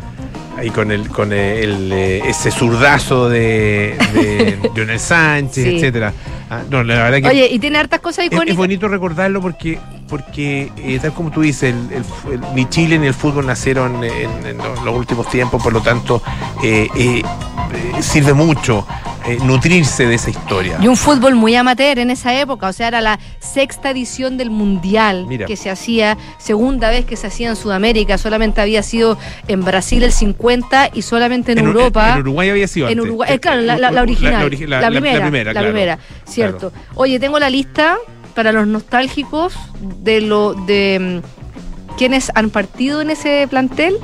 [0.57, 5.77] Ahí con el con el, eh, ese zurdazo de, de Lionel Sánchez, Sí.
[5.77, 6.13] etcétera.
[6.51, 8.51] Ah, no, la verdad que Oye, y tiene hartas cosas es, icónicas.
[8.53, 13.07] es bonito recordarlo porque, porque eh, tal como tú dices, el- el ni Chile ni
[13.07, 16.23] el fútbol nacieron en, en los, los últimos tiempos, por lo tanto,
[16.63, 18.87] eh, eh, eh, sirve mucho
[19.27, 20.79] eh, nutrirse de esa historia.
[20.83, 24.51] Y un fútbol muy amateur en esa época, o sea, era la sexta edición del
[24.51, 25.47] Mundial Mira.
[25.47, 29.17] que se hacía, segunda vez que se hacía en Sudamérica, solamente había sido
[29.49, 32.13] en Brasil el 50 y solamente en, En- Europa.
[32.15, 33.05] En, Uruguay había sido En antes.
[33.07, 36.03] Uruguay, eh, claro, la, la- la original, la, primera, la primera, primera, claro.
[36.27, 36.73] cierto.
[36.95, 37.97] Oye, tengo la lista
[38.35, 39.55] para los nostálgicos
[40.03, 43.97] de lo de mm, quienes han partido en ese plantel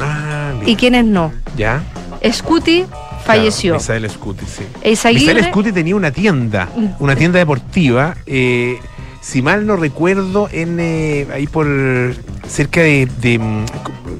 [0.00, 1.32] Ah, y quienes no.
[1.56, 1.82] ¿Ya?
[2.30, 2.84] Scuti
[3.28, 3.72] falleció.
[3.74, 4.62] Claro, Misael Scuti, sí.
[4.82, 8.78] Eizaguirre- Misael Scuti tenía una tienda, una tienda deportiva, eh,
[9.20, 11.66] si mal no recuerdo, en eh, ahí por
[12.48, 13.64] cerca de, de mm,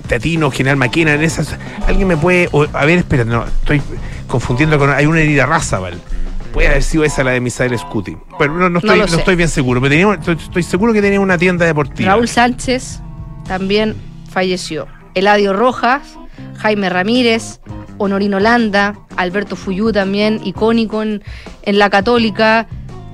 [0.09, 1.57] Tatino, General Maquena, en esas.
[1.87, 2.49] Alguien me puede.
[2.53, 3.81] o- a ver, espera, no, estoy
[4.27, 4.90] confundiendo con.
[4.90, 5.99] Hay una herida Razabal.
[6.53, 8.16] Puede haber sido esa la de Misael Scuti.
[8.38, 9.16] Pero no, no, estoy, no sé.
[9.16, 9.81] estoy bien seguro.
[9.81, 12.11] Pero tenía, estoy, estoy seguro que tenía una tienda deportiva.
[12.12, 13.01] Raúl Sánchez
[13.47, 13.94] también
[14.31, 14.87] falleció.
[15.14, 16.03] Eladio Rojas,
[16.59, 17.61] Jaime Ramírez,
[17.98, 21.22] Honorino Landa, Alberto Fuyú también, icónico en,
[21.62, 22.66] en la Católica,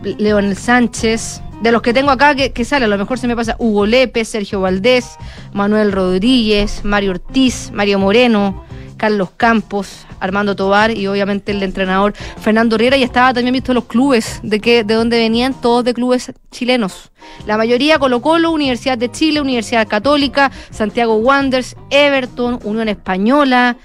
[0.03, 1.40] Leonel Sánchez.
[1.62, 4.25] De los que tengo acá que, sale, a lo mejor se me pasa Hugo Lepe,
[4.25, 5.16] Sergio Valdés,
[5.53, 8.64] Manuel Rodríguez, Mario Ortiz, Mario Moreno,
[8.97, 13.85] Carlos Campos, Armando Tobar y obviamente el entrenador Fernando Riera y estaba también visto los
[13.85, 17.11] clubes de que de dónde venían todos de clubes chilenos.
[17.47, 23.77] La mayoría Colo Colo, Universidad de Chile, Universidad Católica, Santiago Wanderers, Everton, Unión Española.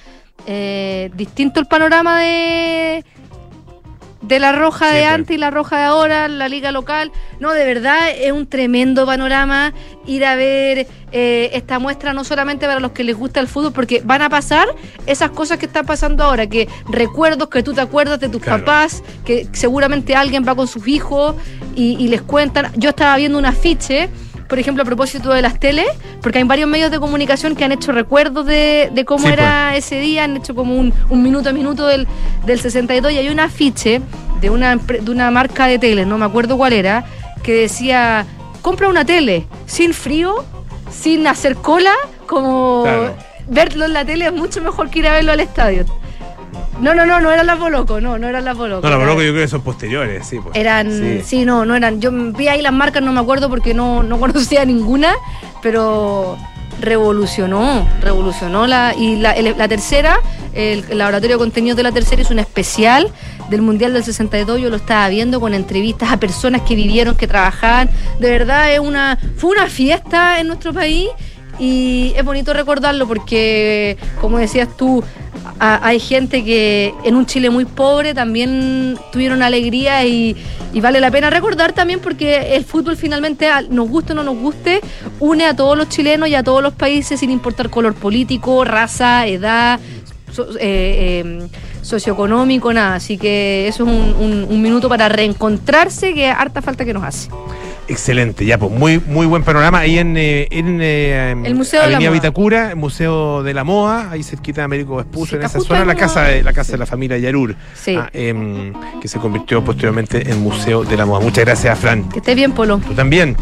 [0.48, 3.06] Eh, distinto el panorama de
[4.22, 7.12] de la roja de antes y la roja de ahora, la liga local.
[7.40, 9.74] No, de verdad es un tremendo panorama
[10.06, 13.72] ir a ver eh, esta muestra, no solamente para los que les gusta el fútbol,
[13.72, 14.68] porque van a pasar
[15.06, 18.66] esas cosas que están pasando ahora, que recuerdos que tú te acuerdas de tus Claro.
[18.66, 21.36] papás, que seguramente alguien va con sus hijos
[21.74, 22.72] y, y les cuentan.
[22.76, 24.10] Yo estaba viendo un afiche.
[24.50, 25.86] Por ejemplo, a propósito de las teles,
[26.22, 29.76] porque hay varios medios de comunicación que han hecho recuerdos de, de cómo Sí, era
[29.78, 32.08] ese día, han hecho como un, un minuto a minuto del,
[32.46, 34.02] del 62 y hay un afiche
[34.42, 37.06] de una, de una marca de tele, no me acuerdo cuál era,
[37.44, 38.26] que decía,
[38.62, 40.44] compra una tele sin frío,
[40.92, 41.94] sin hacer cola,
[42.26, 43.16] como Claro.
[43.48, 45.86] verlo en la tele es mucho mejor que ir a verlo al estadio.
[46.82, 48.82] No, no, no, no eran las Boloco, no, no eran las Boloco.
[48.82, 50.40] No, la era- verdad que yo creo que son posteriores, sí.
[50.42, 50.56] pues.
[50.56, 51.22] eran, Sí.
[51.26, 51.46] sí.
[51.46, 52.00] no, no eran.
[52.02, 55.14] Yo vi ahí las marcas, no me acuerdo porque no, no conocía ninguna,
[55.62, 56.38] pero
[56.82, 60.20] revolucionó, revolucionó la y la, el- la tercera,
[60.54, 63.10] el, el laboratorio de contenidos de la tercera es un especial
[63.50, 67.28] del Mundial del 62, yo lo estaba viendo con entrevistas a personas que vivieron, que
[67.28, 67.90] trabajaban,
[68.20, 71.10] de verdad es una fue una fiesta en nuestro país
[71.60, 75.04] y es bonito recordarlo porque, como decías tú,
[75.60, 80.36] a- hay gente que en un Chile muy pobre también tuvieron alegría y,
[80.82, 84.82] vale la pena recordar también porque el fútbol finalmente, nos guste o no nos guste,
[85.20, 89.28] une a todos los chilenos y a todos los países sin importar color político, raza,
[89.28, 89.80] edad,
[90.38, 91.48] eh, eh,
[91.82, 92.96] socioeconómico, nada.
[92.96, 97.30] Así que eso es un minuto para reencontrarse que harta falta que nos hace.
[97.90, 101.88] Excelente, ya, pues muy muy buen panorama ahí en, eh, en eh, El Museo de
[101.90, 102.12] la Avenida.
[102.12, 105.86] Vitacura, el Museo de la Moda, ahí cerquita de Américo Vespucio, Sí, en esa zona,
[105.86, 106.72] la casa de la casa Sí.
[106.74, 107.96] de la familia Yarur, Sí.
[107.98, 111.20] ah, em, que se convirtió posteriormente en Museo de la Moda.
[111.22, 112.08] Muchas gracias, Fran.
[112.10, 112.78] Que estés bien, Polo.
[112.78, 113.36] Tú también.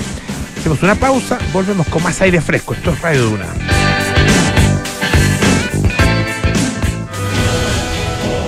[0.59, 2.75] Hacemos una pausa, volvemos con más aire fresco.
[2.75, 3.86] Esto es Radio Duna.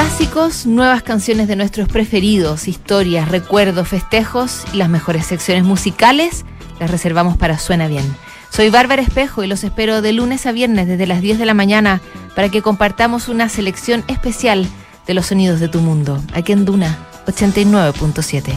[0.00, 6.44] Clásicos, nuevas canciones de nuestros preferidos, historias, recuerdos, festejos y las mejores secciones musicales
[6.78, 8.04] las reservamos para Suena Bien.
[8.48, 11.54] Soy Bárbara Espejo y los espero de lunes a viernes desde las 10 de la
[11.54, 12.00] mañana
[12.36, 14.68] para que compartamos una selección especial
[15.04, 18.56] de los sonidos de tu mundo, aquí en Duna 89.7.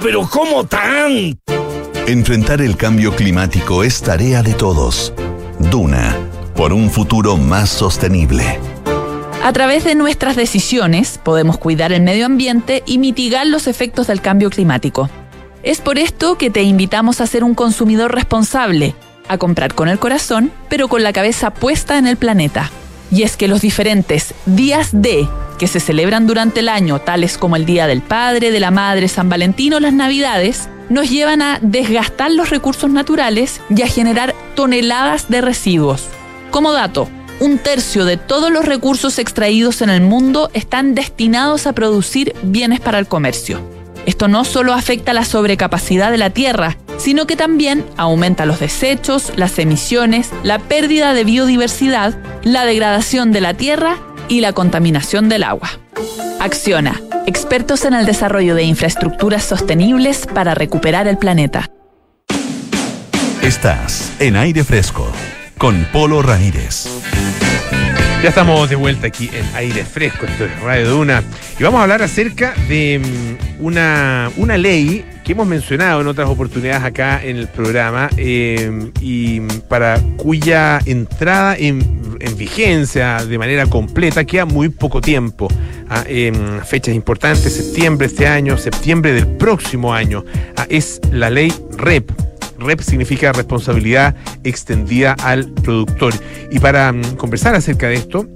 [0.00, 1.38] pero ¿cómo tan?
[2.06, 5.12] Enfrentar el cambio climático es tarea de todos.
[5.58, 6.16] Duna,
[6.54, 8.58] por un futuro más sostenible.
[9.42, 14.20] A través de nuestras decisiones podemos cuidar el medio ambiente y mitigar los efectos del
[14.20, 15.10] cambio climático.
[15.62, 18.94] Es por esto que te invitamos a ser un consumidor responsable,
[19.28, 22.70] a comprar con el corazón, pero con la cabeza puesta en el planeta.
[23.10, 27.56] Y es que los diferentes días de que se celebran durante el año, tales como
[27.56, 31.58] el Día del Padre, de la Madre, San Valentín o las Navidades, nos llevan a
[31.62, 36.06] desgastar los recursos naturales y a generar toneladas de residuos.
[36.50, 37.08] Como dato,
[37.40, 42.80] un tercio de todos los recursos extraídos en el mundo están destinados a producir bienes
[42.80, 43.73] para el comercio.
[44.06, 49.32] Esto no solo afecta la sobrecapacidad de la tierra, sino que también aumenta los desechos,
[49.36, 55.42] las emisiones, la pérdida de biodiversidad, la degradación de la tierra y la contaminación del
[55.42, 55.70] agua.
[56.40, 61.70] Acciona, expertos en el desarrollo de infraestructuras sostenibles para recuperar el planeta.
[63.42, 65.06] Estás en aire fresco
[65.58, 66.86] con Polo Ramírez.
[68.24, 71.22] Ya estamos de vuelta aquí en aire fresco, esto es Radio Duna,
[71.58, 76.30] y vamos a hablar acerca de mm, una, una ley que hemos mencionado en otras
[76.30, 83.66] oportunidades acá en el programa eh, y para cuya entrada en, en vigencia de manera
[83.66, 85.48] completa queda muy poco tiempo.
[85.90, 90.24] Ah, em, fechas importantes, septiembre este año, septiembre del próximo año.
[90.56, 92.10] Ah, es la ley REP.
[92.58, 94.14] REP significa responsabilidad
[94.44, 96.14] extendida al productor.
[96.50, 98.26] Y para mm, conversar acerca de esto,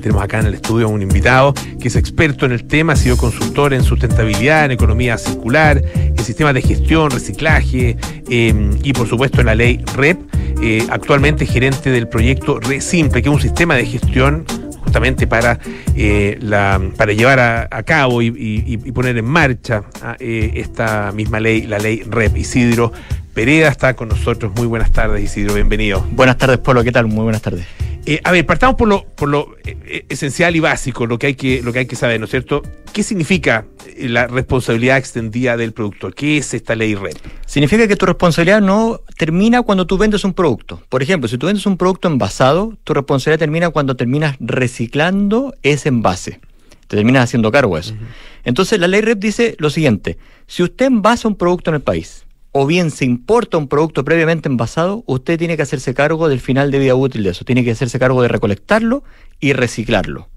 [0.00, 2.96] tenemos acá en el estudio a un invitado que es experto en el tema, ha
[2.96, 7.96] sido consultor en sustentabilidad, en economía circular, en sistemas de gestión, reciclaje
[8.30, 10.18] eh, y por supuesto en la ley REP.
[10.60, 14.44] Eh, actualmente gerente del proyecto ReSimple, que es un sistema de gestión
[14.88, 15.58] justamente para,
[15.94, 21.62] eh, la, para llevar a, cabo y poner en marcha ah, eh, esta misma ley,
[21.66, 22.38] la ley REP.
[22.38, 22.92] Isidro
[23.38, 24.52] Pereda está con nosotros.
[24.56, 26.04] Muy buenas tardes, Isidro, bienvenido.
[26.10, 27.06] Buenas tardes, Polo, ¿qué tal?
[27.06, 27.64] Muy buenas tardes.
[28.04, 31.28] Eh, a ver, partamos por lo, por lo eh, eh, esencial y básico, lo que,
[31.28, 32.62] hay que, lo que hay que saber, ¿no es cierto?
[32.92, 33.64] ¿Qué significa
[33.96, 36.16] la responsabilidad extendida del productor?
[36.16, 37.16] ¿Qué es esta ley REP?
[37.46, 40.82] Significa que tu responsabilidad no termina cuando tú vendes un producto.
[40.88, 45.90] Por ejemplo, si tú vendes un producto envasado, tu responsabilidad termina cuando terminas reciclando ese
[45.90, 46.40] envase.
[46.88, 47.94] Te terminas haciendo cargo de eso.
[48.42, 52.24] Entonces, la ley REP dice lo siguiente: si usted envasa un producto en el país,
[52.60, 56.72] o bien se importa un producto previamente envasado, usted tiene que hacerse cargo del final
[56.72, 57.44] de vida útil de eso.
[57.44, 59.04] Tiene que hacerse cargo de recolectarlo
[59.38, 60.28] y reciclarlo.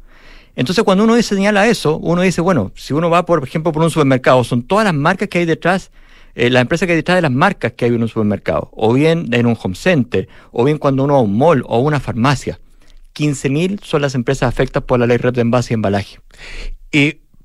[0.56, 3.90] Entonces, cuando uno señala eso, uno dice, bueno, si uno va, por ejemplo, por un
[3.90, 5.90] supermercado, son todas las marcas que hay detrás,
[6.36, 8.94] eh, la empresa que hay detrás de las marcas que hay en un supermercado, o
[8.94, 11.80] bien en un home center, o bien cuando uno va a un mall o a
[11.80, 12.60] una farmacia.
[13.16, 16.20] 15.000 son las empresas afectadas por la ley red de envase y embalaje.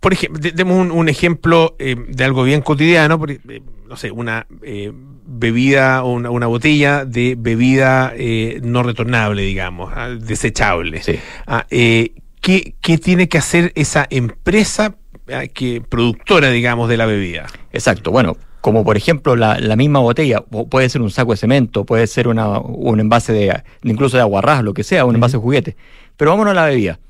[0.06, 3.40] Por ejemplo, de- demos un, un ejemplo eh, de algo bien cotidiano, por- eh,
[3.88, 4.92] no sé, una eh,
[5.26, 11.02] bebida o una, una botella de bebida eh, no retornable, digamos, ah, desechable.
[11.48, 14.94] Ah, eh, ¿qué, qué tiene que hacer esa empresa
[15.32, 17.46] ah, que productora, digamos, de la bebida?
[17.72, 20.40] Exacto, bueno, como por ejemplo la, la misma botella,
[20.70, 24.62] puede ser un saco de cemento, puede ser una, un envase de, incluso de aguarrás,
[24.62, 25.76] lo que sea, un envase de juguete.
[26.16, 27.00] Pero vámonos a la bebida.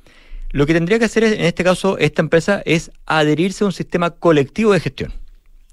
[0.57, 3.75] Lo que tendría que hacer es, en este caso esta empresa es adherirse a un
[3.75, 5.13] sistema colectivo de gestión.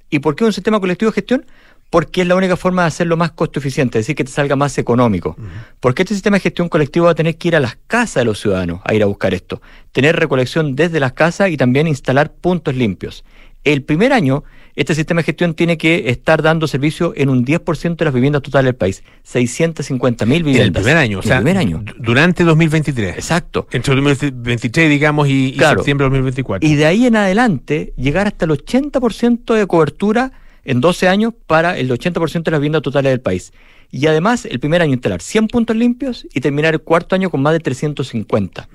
[0.10, 1.46] ¿Y por qué un sistema colectivo de gestión?
[1.90, 4.58] Porque es la única forma de hacerlo más costo eficiente, es decir, que te salga
[4.58, 5.38] más económico.
[5.80, 8.26] Porque este sistema de gestión colectivo va a tener que ir a las casas de
[8.26, 9.62] los ciudadanos a ir a buscar esto.
[9.94, 13.24] Tener recolección desde las casas y también instalar puntos limpios.
[13.64, 14.44] El primer año,
[14.76, 18.42] este sistema de gestión tiene que estar dando servicio en un 10% de las viviendas
[18.42, 19.04] totales del país.
[19.24, 20.62] 650 mil viviendas.
[20.62, 21.82] En el primer año, o sea, el primer año.
[21.84, 23.16] du- durante 2023.
[23.16, 23.68] Exacto.
[23.72, 25.80] Entre 2023, digamos, y, y Claro.
[25.80, 26.68] septiembre de 2024.
[26.68, 30.32] Y de ahí en adelante, llegar hasta el 80% de cobertura
[30.66, 33.52] en 12 años para el 80% de las viviendas totales del país.
[33.96, 37.44] Y además, el primer año instalar 100 puntos limpios y terminar el cuarto año con
[37.44, 38.68] más de 350.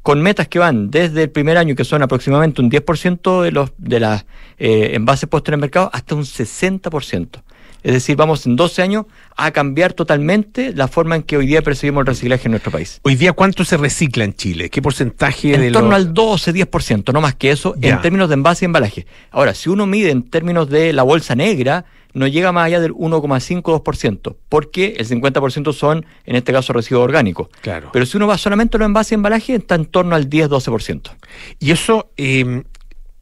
[0.00, 3.72] Con metas que van desde el primer año, que son aproximadamente un 10% de los
[3.76, 4.24] de las
[4.58, 7.42] eh, envases puestos en el mercado, hasta un 60%.
[7.82, 9.04] Es decir, vamos en 12 años
[9.36, 13.00] a cambiar totalmente la forma en que hoy día percibimos el reciclaje en nuestro país.
[13.02, 14.70] Hoy día, ¿cuánto se recicla en Chile?
[14.70, 17.90] ¿Qué porcentaje de En torno lo- al 12-10%, no más que eso, Ya.
[17.90, 19.06] en términos de envase y embalaje.
[19.30, 21.84] Ahora, si uno mide en términos de la bolsa negra,
[22.14, 27.48] no llega más allá del 1,5-2%, porque el 50% son, en este caso, residuos orgánicos.
[27.60, 27.90] Claro.
[27.92, 31.10] Pero si uno va solamente a los envases y embalaje, está en torno al 10-12%.
[31.58, 32.62] Y eso eh,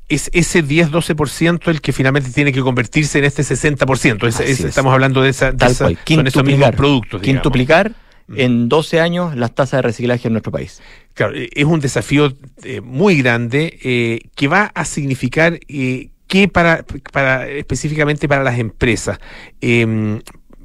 [0.09, 4.27] es ese 10-12% el que finalmente tiene que convertirse en este 60%.
[4.29, 4.65] Es- Así es- es.
[4.67, 5.99] Estamos hablando de, esa, de Tal esa- cual.
[6.07, 7.21] son esos mismos Quintuplicar, productos.
[7.23, 7.23] digamos.
[7.23, 7.43] Mm.
[7.43, 7.93] quintuplicar
[8.35, 10.81] en 12 años las tasas de reciclaje en nuestro país.
[11.15, 12.33] Claro, eh, es un desafío
[12.63, 18.59] eh, muy grande eh, que va a significar eh, que para, para específicamente para las
[18.59, 19.19] empresas
[19.61, 20.19] eh,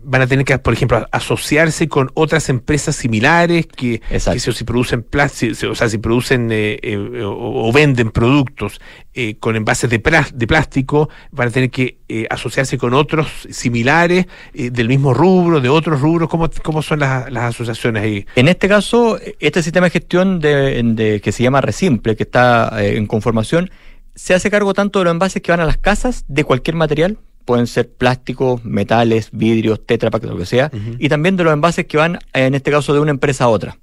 [0.09, 4.63] van a tener que, por ejemplo, asociarse con otras empresas similares que, que si, si
[4.63, 8.79] producen plástico, o sea, si producen eh, eh, o, o venden productos
[9.13, 9.99] eh, con envases de,
[10.47, 15.99] plástico, van a tener que eh, asociarse con otros similares del mismo rubro, de otros
[15.99, 16.29] rubros.
[16.29, 18.25] ¿Cómo, cómo son las, las asociaciones ahí?
[18.37, 22.71] En este caso, este sistema de gestión de, de- que se llama Resimple, que está
[22.81, 23.69] eh, en conformación,
[24.17, 27.19] se hace cargo tanto de los envases que van a las casas de cualquier material,
[27.45, 31.85] pueden ser plásticos, metales, vidrios, tetra Pak, lo que sea, y también de los envases
[31.85, 33.77] que van, en este caso, de una empresa a otra.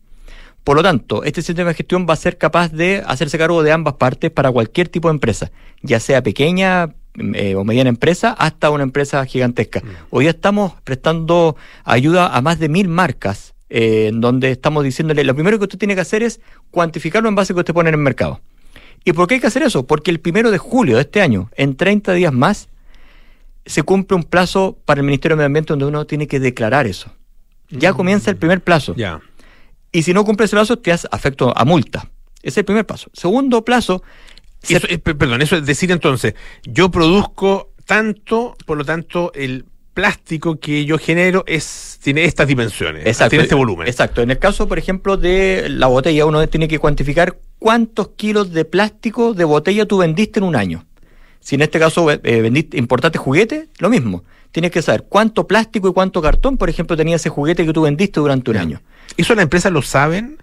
[0.65, 3.71] Por lo tanto, este sistema de gestión va a ser capaz de hacerse cargo de
[3.71, 8.71] ambas partes para cualquier tipo de empresa, ya sea pequeña eh, o mediana empresa hasta
[8.71, 9.83] una empresa gigantesca.
[10.11, 15.23] Hoy día estamos prestando ayuda a más de mil marcas, eh, en donde estamos diciéndole,
[15.23, 16.41] lo primero que usted tiene que hacer es
[16.73, 18.41] cuantificar los envases que usted pone en el mercado.
[19.05, 19.87] ¿Y por qué hay que hacer eso?
[19.87, 22.69] Porque el primero de julio de este año, en 30 días más,
[23.67, 26.87] se cumple un plazo para el Ministerio de Medio Ambiente donde uno tiene que declarar
[26.87, 27.13] eso.
[27.71, 28.95] Ya comienza el primer plazo.
[28.97, 29.21] Ya.
[29.93, 32.11] Y si no cumple ese plazo, te hace afecto a multa.
[32.43, 33.11] Ese es el primer paso.
[33.15, 34.03] Segundo plazo.
[34.69, 36.35] Eso, eh, per- perdón, eso es decir entonces,
[36.65, 43.07] yo produzco tanto, por lo tanto, el plástico que yo genero es tiene estas dimensiones,
[43.07, 43.31] Exacto.
[43.31, 43.87] tiene este volumen.
[43.87, 44.23] Exacto.
[44.23, 48.67] En el caso, por ejemplo, de la botella, uno tiene que cuantificar cuántos kilos de
[48.67, 50.85] plástico de botella tú vendiste en un año.
[51.41, 54.23] Si en este caso eh, vendiste, importaste juguete, lo mismo.
[54.53, 57.81] Tienes que saber cuánto plástico y cuánto cartón, por ejemplo, tenía ese juguete que tú
[57.81, 58.83] vendiste durante un año.
[59.17, 60.37] ¿Eso las empresas lo saben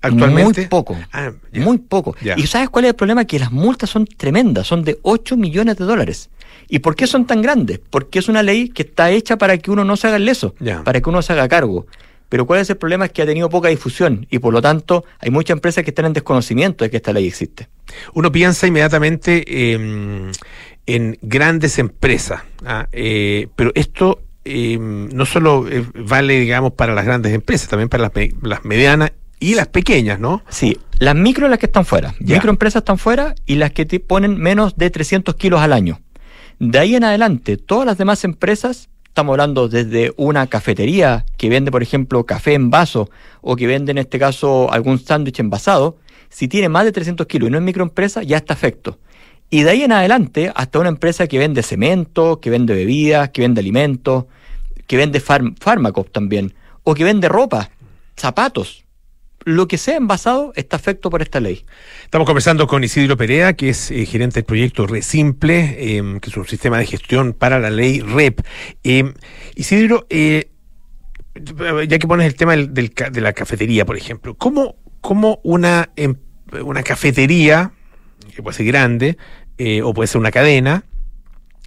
[0.00, 0.60] actualmente?
[0.60, 0.96] Muy poco.
[1.12, 2.14] Ah, muy poco.
[2.36, 3.24] ¿Y sabes cuál es el problema?
[3.24, 6.30] Que las multas son tremendas, son de 8 millones de dólares.
[6.68, 7.80] ¿Y por qué son tan grandes?
[7.90, 10.54] Porque es una ley que está hecha para que uno no se haga el leso,
[10.84, 11.88] para que uno se haga cargo.
[12.34, 15.04] Pero cuál es el problema es que ha tenido poca difusión y por lo tanto
[15.20, 17.68] hay muchas empresas que están en desconocimiento de que esta ley existe.
[18.12, 20.32] Uno piensa inmediatamente eh,
[20.86, 22.88] en grandes empresas, ¿ah?
[22.90, 28.02] Eh, pero esto eh, no solo eh, vale, digamos, para las grandes empresas, también para
[28.02, 30.42] las, me- las medianas y las pequeñas, ¿no?
[30.48, 32.16] Sí, las micro las que están fuera.
[32.18, 32.34] Ya.
[32.34, 36.00] Microempresas están fuera y las que te ponen menos de 300 kilos al año.
[36.58, 41.70] De ahí en adelante, todas las demás empresas, estamos hablando desde una cafetería que vende,
[41.70, 43.10] por ejemplo, café en vaso
[43.42, 45.98] o que vende en este caso algún sándwich envasado,
[46.30, 48.98] si tiene más de 300 kilos y no es microempresa, ya está afecto.
[49.50, 53.42] Y de ahí en adelante, hasta una empresa que vende cemento, que vende bebidas, que
[53.42, 54.24] vende alimentos,
[54.88, 56.52] que vende fárm- fármacos también,
[56.82, 57.70] o que vende ropa,
[58.16, 58.83] zapatos.
[59.44, 61.66] Lo que sea envasado está afecto por esta ley.
[62.04, 66.36] Estamos conversando con Isidro Perea, que es eh, gerente del proyecto Resimple, eh, que es
[66.36, 68.40] un sistema de gestión para la ley REP.
[68.84, 69.12] Eh,
[69.54, 70.50] Isidro, eh,
[71.88, 76.16] ya que pones el tema del- de la cafetería, por ejemplo, ¿cómo, cómo una, em-
[76.62, 77.72] una cafetería
[78.34, 79.18] que puede ser grande,
[79.58, 80.84] eh, o puede ser una cadena,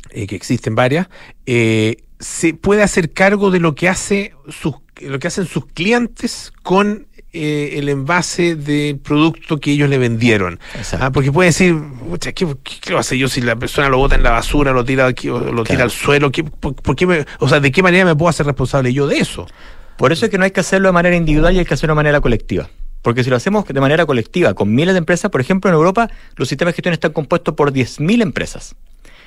[0.10, 1.10] que existen varias,
[1.46, 7.08] se puede hacer cargo de lo que hace sus, lo que hacen sus clientes con
[7.38, 10.60] eh, el envase del producto que ellos le vendieron.
[11.00, 11.76] Ah, porque puede decir,
[12.10, 14.72] "Pucha, ¿qué, qué, qué lo hace yo si la persona lo bota en la basura,
[14.72, 16.32] lo tira aquí, o lo tira al suelo?
[16.32, 19.08] ¿Qué- por, por qué me- o sea, ¿de qué manera me puedo hacer responsable yo
[19.08, 19.48] de eso?
[19.98, 21.94] Por eso es que no hay que hacerlo de manera individual y hay que hacerlo
[21.94, 22.70] de manera colectiva.
[23.02, 26.10] Porque si lo hacemos de manera colectiva con miles de empresas, por ejemplo, en Europa
[26.36, 28.76] los sistemas de gestión están compuestos por 10.000 empresas.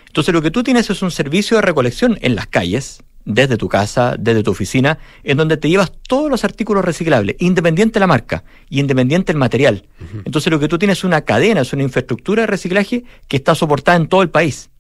[0.07, 3.69] Entonces lo que tú tienes es un servicio de recolección en las calles, desde tu
[3.69, 8.07] casa, desde tu oficina, en donde te llevas todos los artículos reciclables, independiente de la
[8.07, 9.87] marca y independiente del material.
[10.25, 13.55] Entonces lo que tú tienes es una cadena, es una infraestructura de reciclaje que está
[13.55, 14.71] soportada en todo el país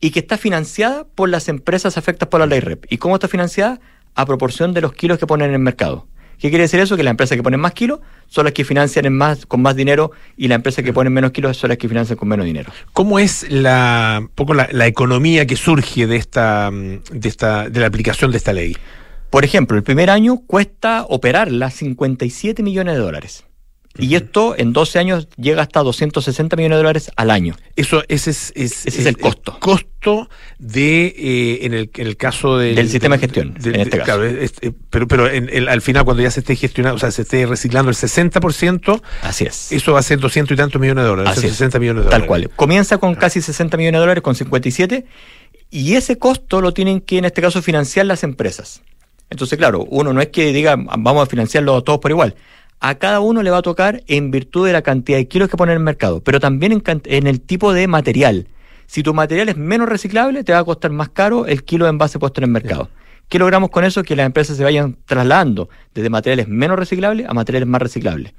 [0.00, 2.86] y que está financiada por las empresas afectadas por la ley REP.
[2.90, 3.80] ¿Y cómo está financiada?
[4.14, 6.06] A proporción de los kilos que ponen en el mercado.
[6.38, 6.96] ¿Qué quiere decir eso?
[6.96, 9.76] Que las empresas que ponen más kilos son las que financian en más, con más
[9.76, 12.72] dinero y las empresas que ponen menos kilos son las que financian con menos dinero.
[12.92, 17.80] ¿Cómo es la un poco la, la economía que surge de esta, de esta, de
[17.80, 18.76] la aplicación de esta ley?
[19.30, 23.45] Por ejemplo, el primer año cuesta operarla 57 millones de dólares.
[23.98, 27.56] Y esto en 12 años llega hasta 260 millones de dólares al año.
[27.76, 29.58] Eso, ese es, es- Ese es el costo.
[29.60, 30.28] costo
[30.58, 34.04] de, eh, en, el, en el caso del, Del sistema de gestión, en este caso.
[34.04, 36.98] Claro, es- es- pero, pero en el- al final cuando ya se esté gestionando, o
[36.98, 39.72] sea, se esté reciclando el 60%, Así es.
[39.72, 41.52] eso va a ser 200 y tantos millones de dólares, Así es.
[41.52, 42.48] 60 millones de Tal dólares.
[42.48, 42.56] cual.
[42.56, 45.06] Comienza con casi 60 millones de dólares, con 57,
[45.70, 48.82] y ese costo lo tienen que, en este caso, financiar las empresas.
[49.28, 52.36] Entonces, claro, uno no es que diga, vamos a financiarlo todos por igual.
[52.80, 55.56] A cada uno le va a tocar en virtud de la cantidad de kilos que
[55.56, 58.48] pone en el mercado, pero también en, el tipo de material.
[58.86, 61.90] Si tu material es menos reciclable, te va a costar más caro el kilo de
[61.90, 62.88] envase puesto en el mercado.
[63.28, 64.04] ¿Qué logramos con eso?
[64.04, 68.34] Que las empresas se vayan trasladando desde materiales menos reciclables a materiales más reciclables.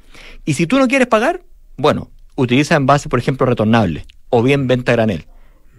[0.45, 1.41] Y si tú no quieres pagar,
[1.75, 5.25] bueno, utiliza envase, por ejemplo, retornable o bien venta granel.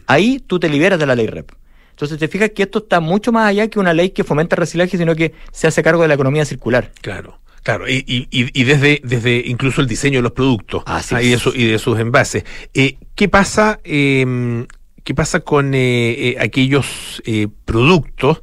[0.06, 1.52] Ahí tú te liberas de la ley REP.
[1.90, 4.60] Entonces te fijas que esto está mucho más allá que una ley que fomenta el
[4.60, 6.92] reciclaje, sino que se hace cargo de la economía circular.
[7.00, 7.40] Claro.
[7.68, 11.28] Claro, y, y, y- desde, desde incluso el diseño de los productos Así ah, y,
[11.28, 12.44] de su- y de sus envases.
[12.72, 14.64] Eh, ¿Qué pasa, eh,
[15.04, 18.40] qué pasa con eh, eh, aquellos eh, productos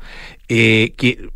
[0.47, 1.28] eh, que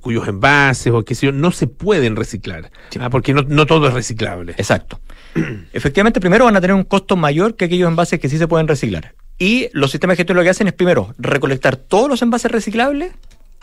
[0.00, 2.70] cuyos envases o qué sé yo no se pueden reciclar?
[3.00, 4.52] Ah, porque no, no todo es reciclable.
[4.56, 5.00] Exacto.
[5.72, 8.68] Efectivamente, primero van a tener un costo mayor que aquellos envases que sí se pueden
[8.68, 9.16] reciclar.
[9.40, 13.10] Y los sistemas de gestión lo que hacen es primero recolectar todos los envases reciclables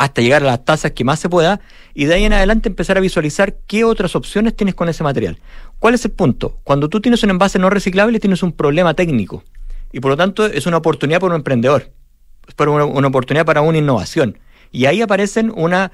[0.02, 1.62] hasta llegar a las tasas que más se pueda
[1.94, 5.38] y de ahí en adelante empezar a visualizar qué otras opciones tienes con ese material.
[5.78, 6.58] ¿Cuál es el punto?
[6.64, 9.44] Cuando tú tienes un envase no reciclable tienes un problema técnico
[9.92, 11.92] y por lo tanto es una oportunidad para un emprendedor,
[12.48, 14.40] es una, una oportunidad para una innovación.
[14.72, 15.92] Y ahí aparecen una,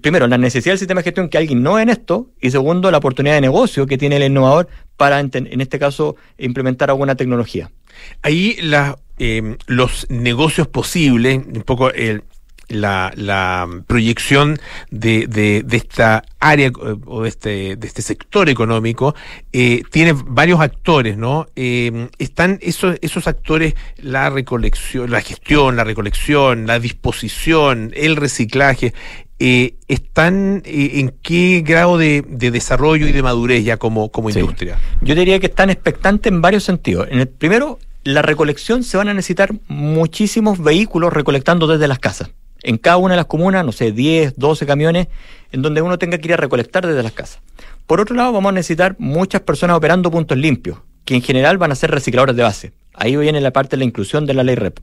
[0.00, 2.98] primero, la necesidad del sistema de gestión que alguien no en esto y segundo, la
[2.98, 7.72] oportunidad de negocio que tiene el innovador para, en este caso, implementar alguna tecnología.
[8.22, 8.56] Ahí
[9.18, 12.22] eh, los negocios posibles, un poco el,
[12.70, 14.58] la, la proyección
[14.90, 16.70] de, de, de esta área
[17.06, 19.14] o de este, de este sector económico,
[19.52, 21.46] eh, tiene varios actores, ¿no?
[21.56, 28.94] Eh, están esos, esos actores, la recolección, la gestión, la recolección, la disposición, el reciclaje,
[29.38, 34.30] eh, ¿están eh, en qué grado de, de desarrollo y de madurez ya como, como
[34.30, 34.38] Sí.
[34.38, 34.78] industria?
[35.00, 37.08] Yo diría que están expectantes en varios sentidos.
[37.10, 42.30] En el primero, la recolección se van a necesitar muchísimos vehículos recolectando desde las casas.
[42.62, 45.08] En cada una de las comunas, no sé, 10, 12 camiones,
[45.52, 47.40] en donde uno tenga que ir a recolectar desde las casas.
[47.86, 51.72] Por otro lado, vamos a necesitar muchas personas operando puntos limpios, que en general van
[51.72, 52.72] a ser recicladores de base.
[52.94, 54.78] Ahí viene la parte de la inclusión de la ley REP.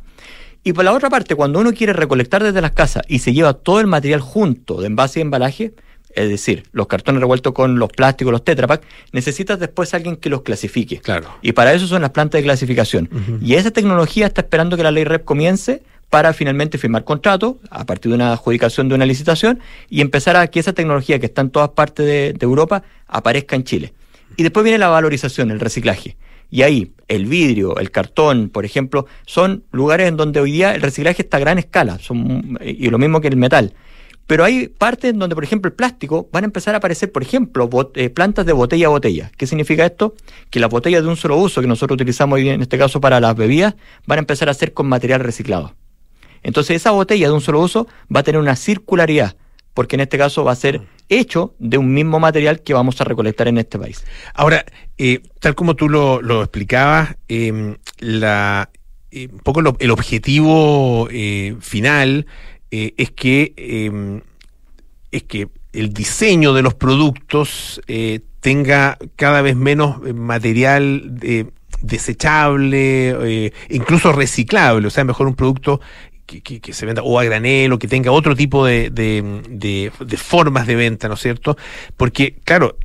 [0.63, 3.53] Y por la otra parte, cuando uno quiere recolectar desde las casas y se lleva
[3.53, 5.73] todo el material junto de envase y embalaje,
[6.13, 10.41] es decir, los cartones revueltos con los plásticos, los tetrapack, necesitas después alguien que los
[10.41, 10.99] clasifique.
[10.99, 11.27] Claro.
[11.41, 13.09] Y para eso son las plantas de clasificación.
[13.41, 17.85] Y esa tecnología está esperando que la ley REP comience para finalmente firmar contrato a
[17.85, 21.41] partir de una adjudicación de una licitación y empezar a que esa tecnología que está
[21.41, 23.93] en todas partes de, Europa aparezca en Chile.
[24.37, 26.15] Y después viene la valorización, el reciclaje.
[26.49, 30.81] Y ahí el vidrio, el cartón, por ejemplo, son lugares en donde hoy día el
[30.81, 33.73] reciclaje está a gran escala, son, y lo mismo que el metal.
[34.27, 37.69] Pero hay partes donde, por ejemplo, el plástico van a empezar a aparecer, por ejemplo,
[37.95, 39.31] eh, plantas de botella a botella.
[39.37, 40.15] ¿Qué significa esto?
[40.49, 43.35] Que las botellas de un solo uso, que nosotros utilizamos en este caso para las
[43.35, 45.73] bebidas, van a empezar a ser con material reciclado.
[46.47, 49.35] Entonces esa botella de un solo uso va a tener una circularidad,
[49.73, 53.03] porque en este caso va a ser hecho de un mismo material que vamos a
[53.03, 54.05] recolectar en este país.
[54.33, 54.65] Ahora,
[54.97, 58.69] eh, tal como tú lo, explicabas, eh, la,
[59.11, 62.27] eh, un poco el objetivo eh, final
[62.71, 64.21] eh, es que eh,
[65.11, 67.81] es que el diseño de los productos
[68.39, 71.47] tenga cada vez menos material de
[71.81, 75.79] desechable, incluso reciclable, o sea, mejor un producto
[76.27, 80.17] que, que- se venda o a granel o que tenga otro tipo de, de- de-
[80.17, 81.57] formas de venta, ¿no es cierto?
[81.95, 82.77] Porque, claro,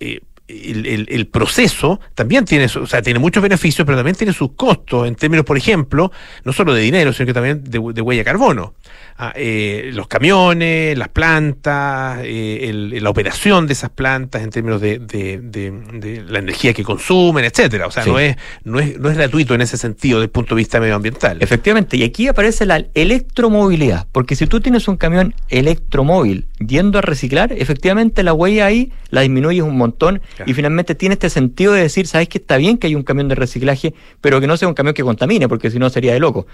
[0.00, 4.52] eh, el, el- proceso también tiene, o sea, tiene muchos beneficios, pero también tiene sus
[4.52, 6.10] costos en términos, por ejemplo,
[6.44, 8.74] no solo de dinero, sino que también de, de huella carbono.
[9.20, 14.80] Ah, eh, los camiones, las plantas, eh, el- la operación de esas plantas en términos
[14.80, 17.88] de, de- de- de la energía que consumen, etcétera.
[17.88, 18.10] O sea, Sí.
[18.10, 20.78] no es, no es, no es gratuito en ese sentido desde el punto de vista
[20.78, 21.38] medioambiental.
[21.40, 27.02] Efectivamente, y aquí aparece la electromovilidad, porque si tú tienes un camión electromóvil yendo a
[27.02, 31.82] reciclar, efectivamente la huella ahí la disminuyes un montón y finalmente tiene este sentido de
[31.82, 34.68] decir, sabes que está bien que hay un camión de reciclaje, pero que no sea
[34.68, 36.46] un camión que contamine, porque si no sería de loco.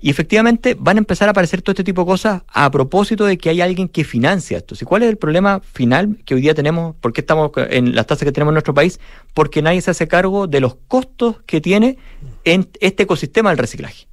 [0.00, 3.36] Y efectivamente van a empezar a aparecer todo este tipo de cosas a propósito de
[3.36, 4.76] que hay alguien que financia esto.
[4.80, 6.94] ¿Y cuál es el problema final que hoy día tenemos?
[6.96, 9.00] ¿Por qué estamos en las tasas que tenemos en nuestro país?
[9.34, 11.98] Porque nadie se hace cargo de los costos que tiene
[12.44, 14.06] en este ecosistema del reciclaje.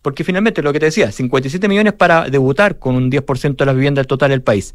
[0.00, 3.74] Porque finalmente, lo que te decía, 57 millones para debutar con un 10% de las
[3.74, 4.74] viviendas del total del país.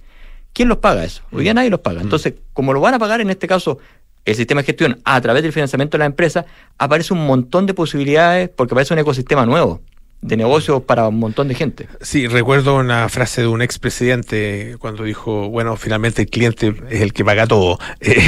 [0.53, 1.24] ¿Quién los paga eso?
[1.32, 2.01] Hoy día nadie los paga.
[2.01, 3.80] Entonces, como lo van a pagar en este caso
[4.26, 6.45] el sistema de gestión a través del financiamiento de la empresa,
[6.78, 9.82] aparece un montón de posibilidades porque aparece un ecosistema nuevo
[10.22, 11.88] de negocios para un montón de gente.
[12.01, 17.13] Sí, recuerdo una frase de un expresidente cuando dijo, bueno, finalmente el cliente es el
[17.13, 17.80] que paga todo.
[18.03, 18.19] Eh,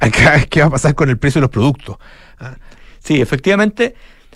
[0.00, 1.98] acá, ¿qué va a pasar con el precio de los productos?
[3.00, 3.94] Sí, efectivamente,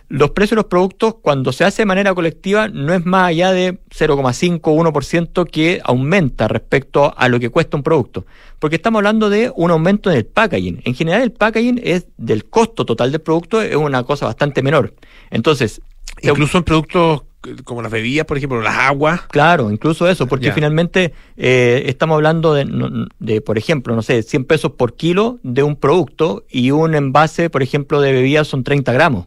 [0.08, 3.52] los precios de los productos cuando se hace de manera colectiva no es más allá
[3.52, 8.26] de 0,5 o 1% que aumenta respecto a lo que cuesta un producto.
[8.58, 10.82] Porque estamos hablando de un aumento en el packaging.
[10.84, 14.94] En general el packaging es del costo total del producto, es una cosa bastante menor.
[15.30, 15.82] Entonces,
[16.22, 17.22] Incluso en productos
[17.64, 19.22] como las bebidas, por ejemplo, las aguas.
[19.30, 22.66] Claro, incluso eso, porque finalmente eh, estamos hablando de,
[23.20, 27.48] de, por ejemplo, no sé, 100 pesos por kilo de un producto y un envase,
[27.48, 29.26] por ejemplo, de bebidas son 30 gramos.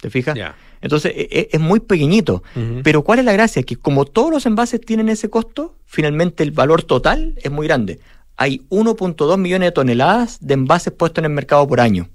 [0.00, 0.36] ¿Te fijas?
[0.82, 2.42] Entonces e- e- es muy pequeñito.
[2.84, 3.62] Pero ¿cuál es la gracia?
[3.62, 7.98] Que como todos los envases tienen ese costo, finalmente el valor total es muy grande.
[8.36, 12.10] Hay 1.2 millones de toneladas de envases puestos en el mercado por año.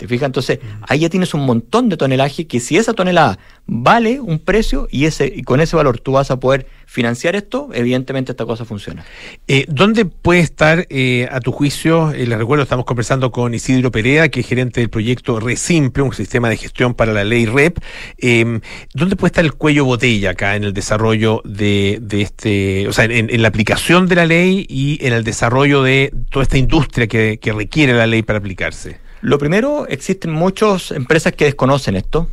[0.00, 0.28] ¿Te fijas?
[0.28, 4.88] Entonces, ahí ya tienes un montón de tonelaje que si esa tonelada vale un precio
[4.90, 8.64] y ese y con ese valor tú vas a poder financiar esto, evidentemente esta cosa
[8.64, 9.04] funciona.
[9.46, 13.90] Eh, ¿Dónde puede estar, eh, a tu juicio, eh, les recuerdo, estamos conversando con Isidro
[13.90, 17.76] Perea, que es gerente del proyecto Resimple, un sistema de gestión para la ley REP.
[18.16, 18.60] Eh,
[18.94, 23.42] ¿Dónde puede estar el cuello botella acá en el desarrollo de, este, o sea, en,
[23.42, 27.92] la aplicación de la ley y en el desarrollo de toda esta industria que requiere
[27.92, 29.09] la ley para aplicarse?
[29.20, 32.28] Lo primero, existen muchas empresas que desconocen esto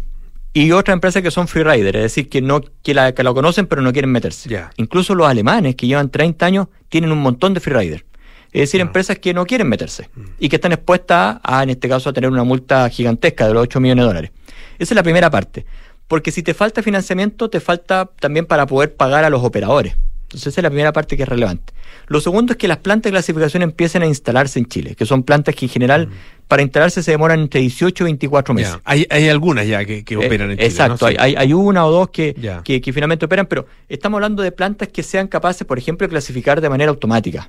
[0.54, 3.68] y otras empresas que son freerider, es decir, que no que la, que lo conocen
[3.68, 4.50] pero no quieren meterse.
[4.78, 8.06] Incluso los alemanes que llevan 30 años tienen un montón de freerider.
[8.54, 10.10] Es decir, empresas que no quieren meterse
[10.40, 13.64] y que están expuestas a, en este caso, a tener una multa gigantesca de los
[13.64, 14.32] 8 millones de dólares.
[14.80, 15.66] Esa es la primera parte.
[16.08, 19.98] Porque si te falta financiamiento, te falta también para poder pagar a los operadores.
[20.24, 21.74] Entonces esa es la primera parte que es relevante.
[22.08, 25.24] Lo segundo es que las plantas de clasificación empiecen a instalarse en Chile, que son
[25.24, 26.10] plantas que en general
[26.48, 28.78] para instalarse se demoran entre 18 y 24 meses.
[28.86, 30.68] Hay, hay algunas ya que, que Eh, operan en Chile.
[30.70, 31.08] Exacto, ¿no?
[31.10, 31.20] hay, Sí.
[31.22, 32.62] hay, hay una o dos que, Ya.
[32.64, 36.10] que, que finalmente operan, pero estamos hablando de plantas que sean capaces, por ejemplo, de
[36.12, 37.46] clasificar de manera automática.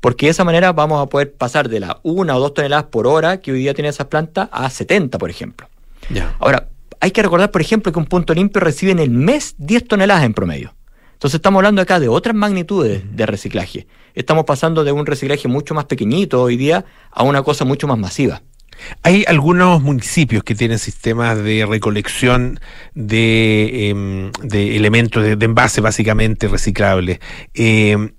[0.00, 3.08] Porque de esa manera vamos a poder pasar de la una o dos toneladas por
[3.08, 5.68] hora que hoy día tiene esas plantas a 70, por ejemplo.
[6.38, 6.68] Ahora,
[7.00, 10.22] hay que recordar, por ejemplo, que un punto limpio recibe en el mes 10 toneladas
[10.24, 10.72] en promedio.
[11.16, 13.86] Entonces estamos hablando acá de otras magnitudes de reciclaje.
[14.14, 17.96] Estamos pasando de un reciclaje mucho más pequeñito hoy día a una cosa mucho más
[17.96, 18.42] masiva.
[19.02, 22.60] Hay algunos municipios que tienen sistemas de recolección
[22.94, 27.18] de, em, elementos de, de envase básicamente reciclables.
[27.54, 28.12] Em,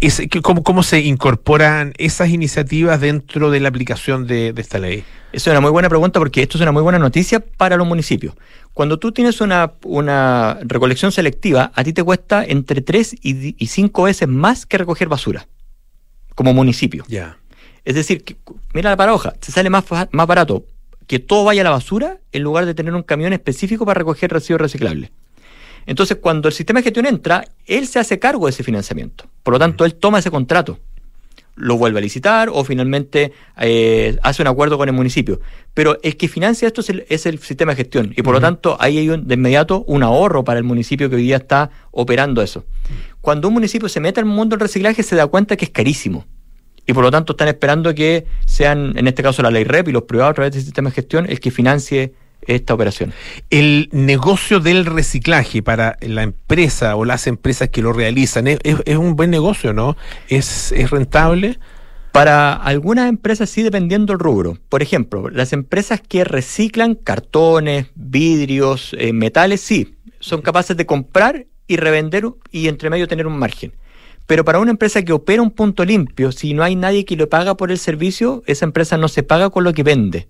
[0.00, 5.04] es- ¿cómo, ¿Cómo se incorporan esas iniciativas dentro de la aplicación de, de esta ley?
[5.32, 7.86] Esa es una muy buena pregunta porque esto es una muy buena noticia para los
[7.86, 8.34] municipios.
[8.72, 14.02] Cuando tú tienes una, una recolección selectiva, a ti te cuesta entre 3 y 5
[14.04, 15.46] veces más que recoger basura,
[16.34, 17.04] como municipio.
[17.08, 17.38] Ya.
[17.84, 18.36] Es decir, que-
[18.74, 20.64] mira la paradoja, te sale más, más barato
[21.06, 24.30] que todo vaya a la basura en lugar de tener un camión específico para recoger
[24.32, 25.10] residuos reciclables.
[25.86, 29.24] Entonces, cuando el sistema de gestión entra, él se hace cargo de ese financiamiento.
[29.42, 30.78] Por lo tanto, él toma ese contrato,
[31.54, 35.40] lo vuelve a licitar o finalmente eh, hace un acuerdo con el municipio.
[35.72, 38.38] Pero el que financia esto es el, es el sistema de gestión y por lo
[38.38, 38.46] Ujú.
[38.46, 41.70] tanto ahí hay un- de inmediato un ahorro para el municipio que hoy día está
[41.92, 42.64] operando eso.
[43.22, 46.26] Cuando un municipio se mete al mundo del reciclaje se da cuenta que es carísimo.
[46.86, 49.92] Y por lo tanto están esperando que sean, en este caso la ley REP y
[49.92, 52.12] los privados a través del sistema de gestión, el que financie
[52.46, 53.12] esta operación.
[53.50, 58.58] El negocio del reciclaje para la empresa o las empresas que lo realizan es,
[58.96, 59.96] un buen negocio, ¿no?
[60.28, 61.58] ¿Es, es rentable?
[62.12, 64.56] Para algunas empresas sí dependiendo del rubro.
[64.68, 71.46] Por ejemplo, las empresas que reciclan cartones, vidrios, eh, metales, sí, son capaces de comprar
[71.66, 73.72] y revender y entre medio tener un margen.
[74.26, 77.26] Pero para una empresa que opera un punto limpio, si no hay nadie que le
[77.26, 80.28] paga por el servicio, esa empresa no se paga con lo que vende.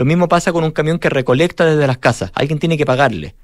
[0.00, 2.32] Lo mismo pasa con un camión que recolecta desde las casas.
[2.34, 3.34] Alguien tiene que pagarle.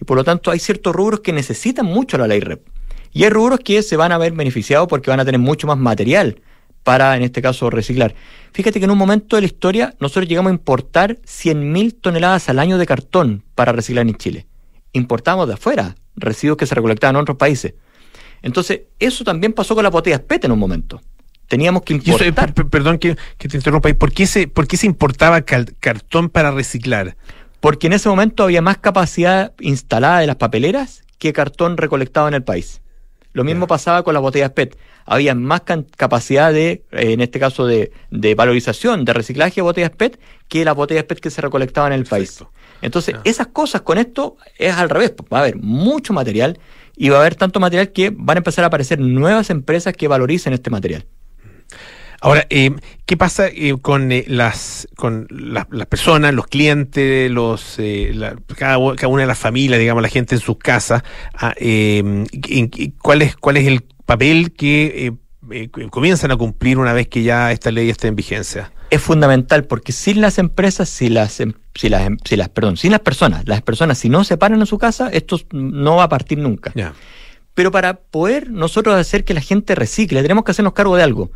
[0.00, 2.66] Y por lo tanto hay ciertos rubros que necesitan mucho la ley REP.
[3.12, 5.76] Y hay rubros que se van a ver beneficiados porque van a tener mucho más
[5.76, 6.40] material
[6.82, 8.14] para, en este caso, reciclar.
[8.52, 12.58] Fíjate que en un momento de la historia nosotros llegamos a importar 100.000 toneladas al
[12.58, 14.46] año de cartón para reciclar en Chile.
[14.94, 17.74] Importamos de afuera residuos que se recolectaban en otros países.
[18.40, 21.02] Entonces, eso también pasó con las botellas PET en un momento.
[21.48, 22.34] Teníamos que eso, importar.
[22.46, 23.92] per- per- perdón que, que te interrumpa.
[23.94, 27.16] ¿Por qué se, por qué se importaba cal- cartón para reciclar?
[27.60, 32.34] Porque en ese momento había más capacidad instalada de las papeleras que cartón recolectado en
[32.34, 32.82] el país.
[33.32, 34.76] Lo mismo pasaba con las botellas PET.
[35.04, 35.62] Había más
[35.96, 40.18] capacidad de, eh, en este caso, de, de valorización, de reciclaje de botellas PET
[40.48, 42.30] que las botellas PET que se recolectaban en el país.
[42.82, 45.14] Entonces, esas cosas con esto es al revés.
[45.32, 46.58] Va a haber mucho material
[46.96, 50.08] y va a haber tanto material que van a empezar a aparecer nuevas empresas que
[50.08, 51.06] valoricen este material.
[52.20, 52.72] Ahora, eh,
[53.06, 58.36] ¿qué pasa eh, con eh, las con la- las personas, los clientes, los eh, la-
[58.56, 61.02] cada, cada una de las familias, digamos, la gente en sus casas?
[61.34, 62.26] ah, eh, en-
[62.74, 65.12] en- ¿cuál, es, ¿Cuál es el papel que
[65.90, 68.72] comienzan a cumplir una vez que ya esta ley esté en vigencia?
[68.90, 72.78] es fundamental porque sin las empresas, si las, em- si las, em- si las, perdón,
[72.78, 76.04] sin las personas, las personas si no se paran en su casa, esto no va
[76.04, 76.72] a partir nunca.
[77.54, 81.30] Pero para poder nosotros hacer que la gente recicle, tenemos que hacernos cargo de algo.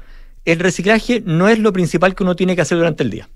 [0.44, 3.28] El reciclaje no es lo principal que uno tiene que hacer durante el día.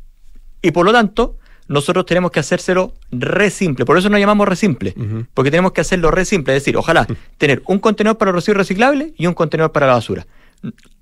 [0.63, 1.37] Y por lo tanto,
[1.69, 3.85] nosotros tenemos que hacérselo re simple.
[3.85, 4.95] Por eso nos llamamos re simple.
[5.35, 6.57] Porque tenemos que hacerlo re simple.
[6.57, 7.07] Es decir, ojalá
[7.39, 10.27] tener un contenedor para residuos reciclables y un contenedor para la basura.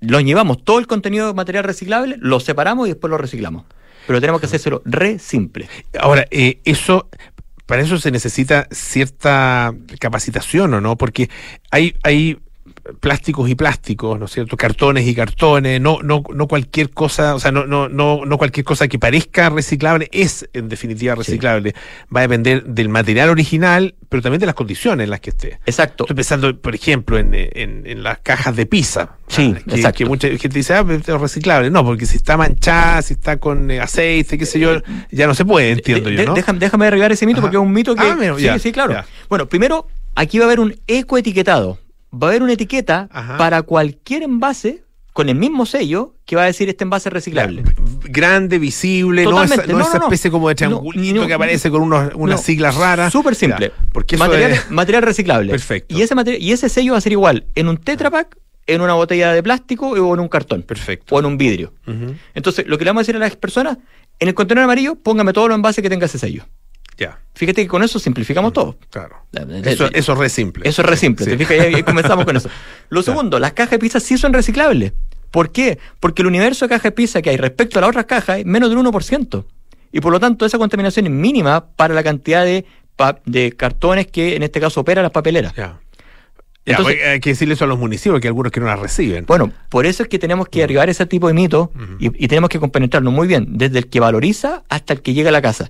[0.01, 3.65] Los llevamos todo el contenido de material reciclable, lo separamos y después lo reciclamos.
[4.05, 5.67] Pero tenemos que hacérselo re simple.
[5.99, 7.09] Ahora, eh, eso,
[7.65, 10.97] para eso se necesita cierta capacitación, ¿o no?
[10.97, 11.29] Porque
[11.71, 12.37] hay, hay
[12.99, 14.57] plásticos y plásticos, ¿no es cierto?
[14.57, 18.63] Cartones y cartones, no, no, no cualquier cosa, o sea, no, no, no, no cualquier
[18.63, 21.73] cosa que parezca reciclable es en definitiva reciclable.
[22.15, 25.59] Va a depender del material original, pero también de las condiciones en las que esté.
[25.65, 26.03] Exacto.
[26.05, 29.17] Estoy pensando, por ejemplo, en, en, en las cajas de pizza.
[29.27, 29.97] Sí, Ah, que, exacto.
[29.97, 31.71] que mucha gente dice, ah, es reciclable.
[31.71, 34.81] No, porque si está manchada, si está con eh, aceite, qué sé yo,
[35.11, 36.33] ya no se puede, entiendo De- yo, ¿no?
[36.35, 37.47] déjame, déjame derribar ese mito Ajá.
[37.47, 38.01] porque es un mito que.
[38.03, 38.93] Ah, mira, sí, ya, sí, claro.
[38.93, 39.05] ya.
[39.27, 41.79] Bueno, primero, aquí va a haber un ecoetiquetado.
[42.21, 46.45] Va a haber una etiqueta para cualquier envase con el mismo sello que va a
[46.45, 47.63] decir este envase reciclable.
[48.03, 52.11] grande, visible, no esa, no No, esa especie como de triangulito que aparece con unos,
[52.15, 53.11] unas siglas raras.
[53.13, 53.69] Súper simple.
[53.75, 55.51] Ya, porque material, es- material reciclable.
[55.51, 55.95] Perfecto.
[55.97, 58.37] Y ese, material, y ese sello va a ser igual en un Tetra Pak,
[58.67, 60.63] en una botella de plástico o en un cartón.
[60.63, 61.15] Perfecto.
[61.15, 61.73] O en un vidrio.
[62.33, 63.77] Entonces, lo que le vamos a decir a las personas,
[64.19, 66.45] en el contenedor amarillo, póngame todos los envases que tenga ese sello.
[66.97, 67.19] Ya.
[67.33, 68.77] Fíjate que con eso simplificamos todo.
[68.89, 69.25] Claro.
[69.63, 70.67] Eso, es re simple.
[70.67, 71.31] Eso es re simple, Sí.
[71.31, 72.49] te fijas, y ahí, ahí comenzamos con eso.
[72.89, 74.93] Lo segundo, las cajas de pizza sí son reciclables.
[75.31, 75.79] ¿Por qué?
[75.99, 78.45] Porque el universo de cajas de pizza que hay respecto a las otras cajas es
[78.45, 79.45] menos del 1%.
[79.91, 82.65] Y por lo tanto, esa contaminación es mínima para la cantidad de,
[83.57, 85.53] cartones que en este caso opera las papeleras.
[85.55, 85.79] Ya.
[86.65, 88.79] Ya, Entonces- pues, hay que decirle eso a los municipios, que algunos que no las
[88.79, 89.25] reciben.
[89.25, 92.49] Bueno, por eso es que tenemos que arribar ese tipo de mito y, y tenemos
[92.49, 95.69] que compenetrarnos muy bien, desde el que valoriza hasta el que llega a la casa.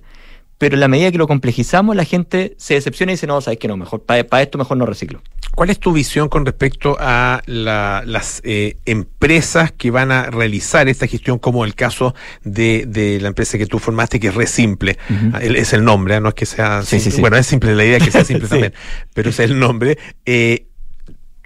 [0.58, 3.58] Pero en la medida que lo complejizamos, la gente se decepciona y dice, no, sabes
[3.58, 5.22] que no, mejor, para esto mejor no reciclo.
[5.54, 10.88] ¿Cuál es tu visión con respecto a la- las eh, empresas que van a realizar
[10.88, 14.46] esta gestión, como el caso de, de la empresa que tú formaste, que es re
[14.46, 14.98] simple?
[15.32, 16.20] Ah, el- Es el nombre, ¿eh?
[16.20, 17.20] no es que sea Sí, sí, sí.
[17.20, 18.72] Bueno, es simple la idea que sea simple también,
[19.14, 19.98] pero es el nombre.
[20.24, 20.66] Eh,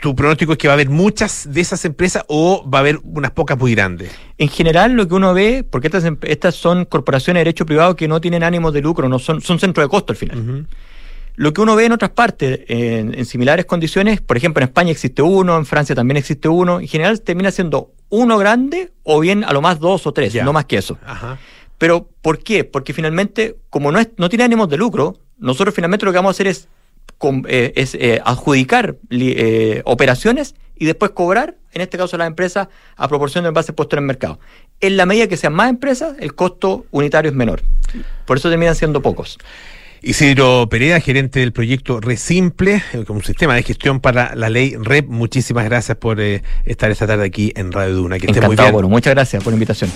[0.01, 2.99] ¿Tu pronóstico es que va a haber muchas de esas empresas o va a haber
[3.05, 4.11] unas pocas muy grandes?
[4.39, 7.97] En general, lo que uno ve, porque estas, em- estas son corporaciones de derecho privado
[7.97, 10.67] que no tienen ánimos de lucro, no son, son centros de costo al final.
[11.37, 14.91] Lo que uno ve en otras partes, en, en similares condiciones, por ejemplo, en España
[14.91, 19.45] existe uno, en Francia también existe uno, en general termina siendo uno grande o bien
[19.45, 20.99] a lo más dos o tres, no más que eso.
[21.07, 21.39] Ajá.
[21.79, 22.65] Pero, ¿por qué?
[22.65, 26.31] Porque finalmente, como no, es, no tiene ánimos de lucro, nosotros finalmente lo que vamos
[26.31, 26.69] a hacer es,
[27.19, 32.69] com- eh, es eh, adjudicar eh, operaciones y después cobrar, en este caso las empresas,
[32.97, 34.41] a proporción de envases puestos en el mercado.
[34.81, 37.63] En la medida que sean más empresas, el costo unitario es menor.
[38.25, 39.37] Por eso terminan siendo pocos.
[40.03, 45.09] Isidro Pereda, gerente del proyecto Resimple, como un sistema de gestión para la ley REP.
[45.09, 48.19] Muchísimas gracias por eh, estar esta tarde aquí en Radio Duna.
[48.19, 48.75] Que esté muy bien.
[48.89, 49.91] Muchas gracias por la invitación.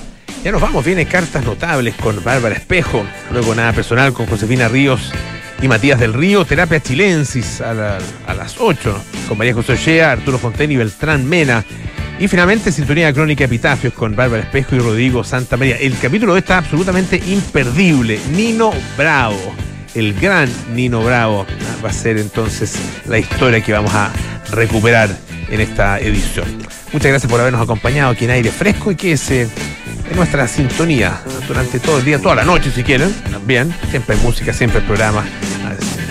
[0.45, 3.03] Ya nos vamos, viene cartas notables con Bárbara Espejo,
[3.33, 5.11] luego nada personal con Josefina Ríos
[5.65, 10.13] y Matías del Río, terapia chilensis a, la- a las 8 con María José Ochea,
[10.13, 11.65] Arturo Fonten y Beltrán Mena.
[12.19, 15.77] Y finalmente, sintonía crónica Epitafios con Bárbara Espejo y Rodrigo Santa María.
[15.79, 18.21] El capítulo está absolutamente imperdible.
[18.33, 19.55] Nino Bravo,
[19.95, 21.47] el gran Nino Bravo,
[21.85, 22.75] va a ser entonces
[23.09, 24.13] la historia que vamos a
[24.53, 25.09] recuperar
[25.51, 26.47] en esta edición.
[26.93, 29.31] Muchas gracias por habernos acompañado aquí en Aire Fresco y que es
[30.11, 33.75] en nuestra sintonía durante todo el día, toda la noche si quieren, también.
[33.91, 35.25] Siempre hay música, siempre hay programa